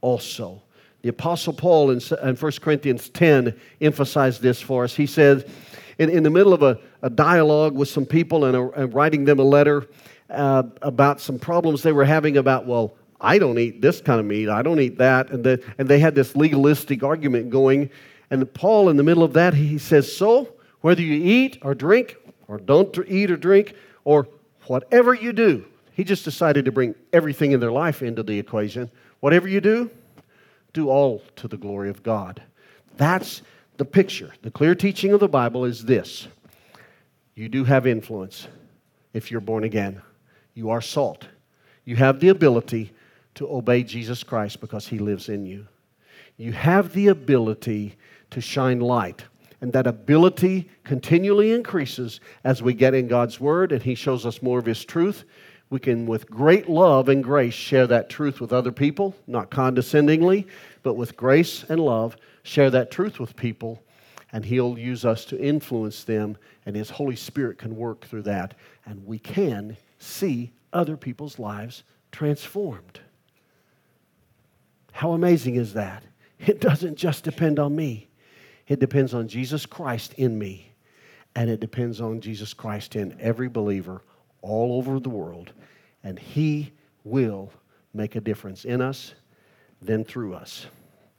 also. 0.00 0.62
The 1.02 1.08
Apostle 1.08 1.52
Paul 1.52 1.90
in, 1.90 2.00
in 2.22 2.36
1 2.36 2.52
Corinthians 2.60 3.08
10 3.10 3.58
emphasized 3.80 4.40
this 4.40 4.60
for 4.60 4.84
us. 4.84 4.94
He 4.94 5.06
said, 5.06 5.50
in, 5.98 6.08
in 6.10 6.22
the 6.22 6.30
middle 6.30 6.52
of 6.52 6.62
a, 6.62 6.78
a 7.02 7.10
dialogue 7.10 7.74
with 7.74 7.88
some 7.88 8.06
people 8.06 8.44
and, 8.44 8.56
a, 8.56 8.70
and 8.70 8.94
writing 8.94 9.24
them 9.24 9.38
a 9.38 9.44
letter 9.44 9.86
uh, 10.30 10.62
about 10.82 11.20
some 11.20 11.38
problems 11.38 11.82
they 11.82 11.92
were 11.92 12.04
having 12.04 12.36
about, 12.36 12.66
well, 12.66 12.94
I 13.20 13.38
don't 13.38 13.58
eat 13.58 13.80
this 13.80 14.00
kind 14.00 14.20
of 14.20 14.26
meat, 14.26 14.48
I 14.48 14.62
don't 14.62 14.80
eat 14.80 14.98
that. 14.98 15.30
And, 15.30 15.44
the, 15.44 15.62
and 15.78 15.88
they 15.88 15.98
had 15.98 16.14
this 16.14 16.36
legalistic 16.36 17.02
argument 17.02 17.50
going. 17.50 17.90
And 18.34 18.52
Paul, 18.52 18.88
in 18.88 18.96
the 18.96 19.04
middle 19.04 19.22
of 19.22 19.32
that, 19.34 19.54
he 19.54 19.78
says, 19.78 20.12
So, 20.12 20.54
whether 20.80 21.00
you 21.00 21.14
eat 21.14 21.58
or 21.62 21.72
drink, 21.72 22.16
or 22.48 22.58
don't 22.58 22.98
eat 23.06 23.30
or 23.30 23.36
drink, 23.36 23.74
or 24.02 24.26
whatever 24.66 25.14
you 25.14 25.32
do, 25.32 25.64
he 25.92 26.02
just 26.02 26.24
decided 26.24 26.64
to 26.64 26.72
bring 26.72 26.96
everything 27.12 27.52
in 27.52 27.60
their 27.60 27.70
life 27.70 28.02
into 28.02 28.24
the 28.24 28.36
equation. 28.36 28.90
Whatever 29.20 29.46
you 29.46 29.60
do, 29.60 29.88
do 30.72 30.90
all 30.90 31.22
to 31.36 31.46
the 31.46 31.56
glory 31.56 31.90
of 31.90 32.02
God. 32.02 32.42
That's 32.96 33.42
the 33.76 33.84
picture. 33.84 34.34
The 34.42 34.50
clear 34.50 34.74
teaching 34.74 35.12
of 35.12 35.20
the 35.20 35.28
Bible 35.28 35.64
is 35.64 35.84
this 35.84 36.26
you 37.36 37.48
do 37.48 37.62
have 37.62 37.86
influence 37.86 38.48
if 39.12 39.30
you're 39.30 39.40
born 39.40 39.62
again. 39.62 40.02
You 40.54 40.70
are 40.70 40.80
salt. 40.80 41.28
You 41.84 41.94
have 41.94 42.18
the 42.18 42.30
ability 42.30 42.90
to 43.36 43.48
obey 43.48 43.84
Jesus 43.84 44.24
Christ 44.24 44.60
because 44.60 44.88
he 44.88 44.98
lives 44.98 45.28
in 45.28 45.46
you. 45.46 45.68
You 46.36 46.52
have 46.52 46.92
the 46.92 47.08
ability 47.08 47.94
to 48.34 48.40
shine 48.40 48.80
light. 48.80 49.24
And 49.60 49.72
that 49.72 49.86
ability 49.86 50.68
continually 50.84 51.52
increases 51.52 52.20
as 52.44 52.62
we 52.62 52.74
get 52.74 52.92
in 52.92 53.08
God's 53.08 53.40
Word 53.40 53.72
and 53.72 53.82
He 53.82 53.94
shows 53.94 54.26
us 54.26 54.42
more 54.42 54.58
of 54.58 54.66
His 54.66 54.84
truth. 54.84 55.24
We 55.70 55.80
can, 55.80 56.06
with 56.06 56.28
great 56.28 56.68
love 56.68 57.08
and 57.08 57.24
grace, 57.24 57.54
share 57.54 57.86
that 57.86 58.10
truth 58.10 58.40
with 58.40 58.52
other 58.52 58.72
people, 58.72 59.14
not 59.26 59.50
condescendingly, 59.50 60.46
but 60.82 60.94
with 60.94 61.16
grace 61.16 61.64
and 61.68 61.80
love, 61.80 62.16
share 62.42 62.70
that 62.70 62.90
truth 62.90 63.18
with 63.18 63.34
people, 63.34 63.82
and 64.32 64.44
He'll 64.44 64.78
use 64.78 65.04
us 65.04 65.24
to 65.26 65.40
influence 65.40 66.04
them, 66.04 66.36
and 66.66 66.76
His 66.76 66.90
Holy 66.90 67.16
Spirit 67.16 67.56
can 67.56 67.74
work 67.74 68.04
through 68.04 68.22
that, 68.22 68.54
and 68.84 69.04
we 69.06 69.18
can 69.18 69.76
see 69.98 70.52
other 70.72 70.96
people's 70.96 71.38
lives 71.38 71.82
transformed. 72.12 73.00
How 74.92 75.12
amazing 75.12 75.56
is 75.56 75.72
that? 75.72 76.04
It 76.38 76.60
doesn't 76.60 76.96
just 76.96 77.24
depend 77.24 77.58
on 77.58 77.74
me, 77.74 78.08
it 78.66 78.80
depends 78.80 79.14
on 79.14 79.28
Jesus 79.28 79.66
Christ 79.66 80.14
in 80.14 80.38
me, 80.38 80.72
and 81.36 81.50
it 81.50 81.60
depends 81.60 82.00
on 82.00 82.20
Jesus 82.20 82.54
Christ 82.54 82.96
in 82.96 83.16
every 83.20 83.48
believer 83.48 84.02
all 84.42 84.78
over 84.78 85.00
the 85.00 85.10
world, 85.10 85.52
and 86.02 86.18
He 86.18 86.72
will 87.04 87.52
make 87.92 88.16
a 88.16 88.20
difference 88.20 88.64
in 88.64 88.80
us, 88.80 89.14
then 89.82 90.04
through 90.04 90.34
us. 90.34 90.66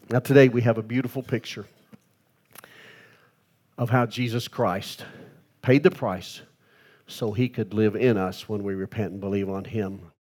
Now, 0.10 0.20
today 0.20 0.50
we 0.50 0.62
have 0.62 0.78
a 0.78 0.84
beautiful 0.84 1.24
picture 1.24 1.66
of 3.78 3.90
how 3.90 4.06
Jesus 4.06 4.48
Christ 4.48 5.04
paid 5.62 5.84
the 5.84 5.92
price 5.92 6.42
so 7.08 7.32
He 7.32 7.50
could 7.50 7.74
live 7.74 7.96
in 7.96 8.18
us 8.18 8.48
when 8.48 8.64
we 8.64 8.74
repent 8.74 9.12
and 9.14 9.22
believe 9.22 9.50
on 9.50 9.66
Him. 9.66 10.12